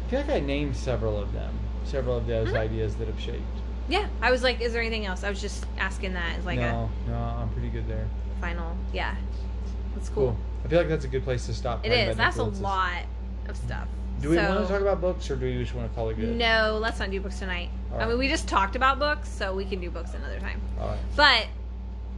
I 0.07 0.11
feel 0.11 0.21
like 0.21 0.31
I 0.31 0.41
named 0.41 0.77
several 0.77 1.17
of 1.19 1.33
them. 1.33 1.55
Several 1.85 2.17
of 2.17 2.27
those 2.27 2.49
Mhm. 2.49 2.57
ideas 2.57 2.97
that 2.97 3.07
have 3.07 3.21
shaped. 3.21 3.45
Yeah, 3.89 4.07
I 4.21 4.31
was 4.31 4.43
like, 4.43 4.61
is 4.61 4.73
there 4.73 4.83
anything 4.83 5.07
else? 5.07 5.25
I 5.25 5.31
was 5.31 5.41
just 5.41 5.65
asking 5.79 6.15
that 6.15 6.39
as 6.39 6.45
like 6.45 6.59
no, 6.59 6.91
no, 7.07 7.15
I'm 7.15 7.51
pretty 7.51 7.69
good 7.69 7.89
there. 7.89 8.09
final. 8.41 8.77
Yeah, 8.93 9.15
cool. 10.09 10.29
Cool. 10.29 10.37
I 10.65 10.69
feel 10.69 10.79
like 10.79 10.89
that's 10.89 11.05
a 11.05 11.09
good 11.09 11.25
place 11.25 11.47
to 11.47 11.55
stop. 11.55 11.85
It 11.85 11.93
is. 11.93 12.17
That's 12.17 12.37
a 12.39 12.45
lot 12.45 13.03
of 13.49 13.57
stuff. 13.57 13.89
Do 14.21 14.31
we 14.31 14.37
So- 14.37 14.49
want 14.55 14.67
to 14.67 14.73
talk 14.73 14.83
about 14.83 15.01
books, 15.01 15.31
or 15.31 15.37
do 15.37 15.47
we 15.47 15.63
just 15.63 15.75
want 15.75 15.89
to 15.91 15.95
call 15.95 16.11
it 16.11 16.15
good? 16.17 16.37
No, 16.37 16.79
let's 16.81 16.99
not 17.01 17.11
do 17.11 17.21
books 17.21 17.39
tonight. 17.39 17.71
All 17.93 18.01
I 18.01 18.07
mean, 18.07 18.19
we 18.19 18.29
just 18.29 18.47
talked 18.49 18.77
about 18.77 18.99
books, 18.99 19.29
so 19.29 19.55
we 19.55 19.65
can 19.65 19.81
do 19.81 19.91
books 19.91 20.13
another 20.15 20.39
time. 20.41 20.61
All 20.81 20.89
right. 20.89 20.99
But 21.17 21.47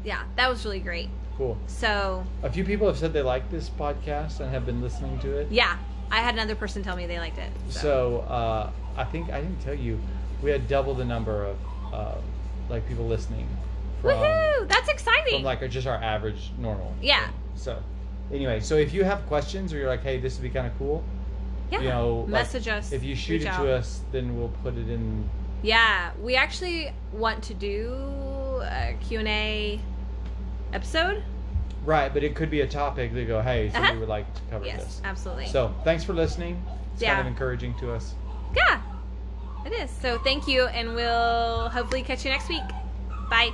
yeah, 0.04 0.22
that 0.36 0.48
was 0.50 0.64
really 0.64 0.80
great. 0.80 1.08
Cool. 1.38 1.56
So 1.68 2.26
A 2.42 2.50
few 2.50 2.64
people 2.64 2.86
have 2.88 2.98
said 2.98 3.12
they 3.12 3.22
like 3.22 3.48
this 3.50 3.70
podcast 3.70 4.40
and 4.40 4.50
have 4.50 4.66
been 4.66 4.82
listening 4.82 5.18
to 5.20 5.36
it. 5.38 5.46
yeah, 5.50 5.76
I 6.10 6.16
had 6.16 6.34
another 6.34 6.54
person 6.56 6.82
tell 6.82 6.96
me 6.96 7.06
they 7.06 7.18
liked 7.18 7.38
it. 7.38 7.50
So, 7.70 7.80
So 7.80 8.18
uh, 8.28 8.70
I 8.96 9.04
think 9.04 9.30
I 9.30 9.40
didn't 9.40 9.60
tell 9.62 9.74
you 9.74 9.98
we 10.42 10.50
had 10.50 10.66
double 10.68 10.94
the 10.94 11.04
number 11.04 11.44
of 11.44 11.56
uh, 11.92 12.14
like 12.68 12.86
people 12.88 13.06
listening 13.06 13.46
from 14.02 14.10
woohoo! 14.18 14.68
That's 14.68 14.88
exciting. 14.88 15.34
from 15.36 15.42
like 15.44 15.68
just 15.70 15.86
our 15.86 15.96
average 15.96 16.50
normal. 16.58 16.94
Yeah. 17.00 17.28
So 17.54 17.82
anyway, 18.32 18.60
so 18.60 18.76
if 18.76 18.92
you 18.92 19.04
have 19.04 19.24
questions 19.26 19.72
or 19.72 19.78
you're 19.78 19.88
like, 19.88 20.02
hey, 20.02 20.18
this 20.18 20.34
would 20.36 20.42
be 20.42 20.50
kind 20.50 20.66
of 20.66 20.76
cool, 20.78 21.02
yeah, 21.70 21.80
you 21.80 21.88
know, 21.88 22.18
like, 22.20 22.28
message 22.28 22.68
us. 22.68 22.92
if 22.92 23.02
you 23.02 23.14
shoot 23.14 23.42
it 23.42 23.46
out. 23.48 23.62
to 23.62 23.72
us, 23.72 24.00
then 24.12 24.36
we'll 24.36 24.52
put 24.62 24.74
it 24.76 24.88
in. 24.90 25.28
Yeah, 25.62 26.10
we 26.20 26.34
actually 26.34 26.92
want 27.12 27.42
to 27.44 27.54
do 27.54 27.92
a 28.64 28.96
Q 29.00 29.20
and 29.20 29.28
A 29.28 29.80
episode. 30.72 31.22
Right, 31.84 32.12
but 32.12 32.22
it 32.22 32.34
could 32.36 32.50
be 32.50 32.60
a 32.60 32.66
topic 32.66 33.12
that 33.14 33.26
go, 33.26 33.40
hey, 33.42 33.70
so 33.70 33.78
Uh-huh. 33.78 33.92
we 33.94 33.98
would 34.00 34.08
like 34.08 34.32
to 34.34 34.40
cover 34.50 34.64
Yes, 34.64 34.84
this. 34.84 35.00
absolutely. 35.04 35.46
So 35.46 35.74
thanks 35.84 36.04
for 36.04 36.12
listening. 36.12 36.62
It's 36.94 37.02
kind 37.02 37.20
of 37.20 37.26
encouraging 37.26 37.74
to 37.80 37.92
us. 37.92 38.14
yeah, 38.54 38.80
it 39.66 39.72
is. 39.72 39.90
So 39.90 40.18
thank 40.18 40.46
you, 40.46 40.66
and 40.66 40.94
we'll 40.94 41.68
hopefully 41.70 42.02
catch 42.02 42.24
you 42.24 42.30
next 42.30 42.48
week. 42.48 42.62
Bye. 43.30 43.50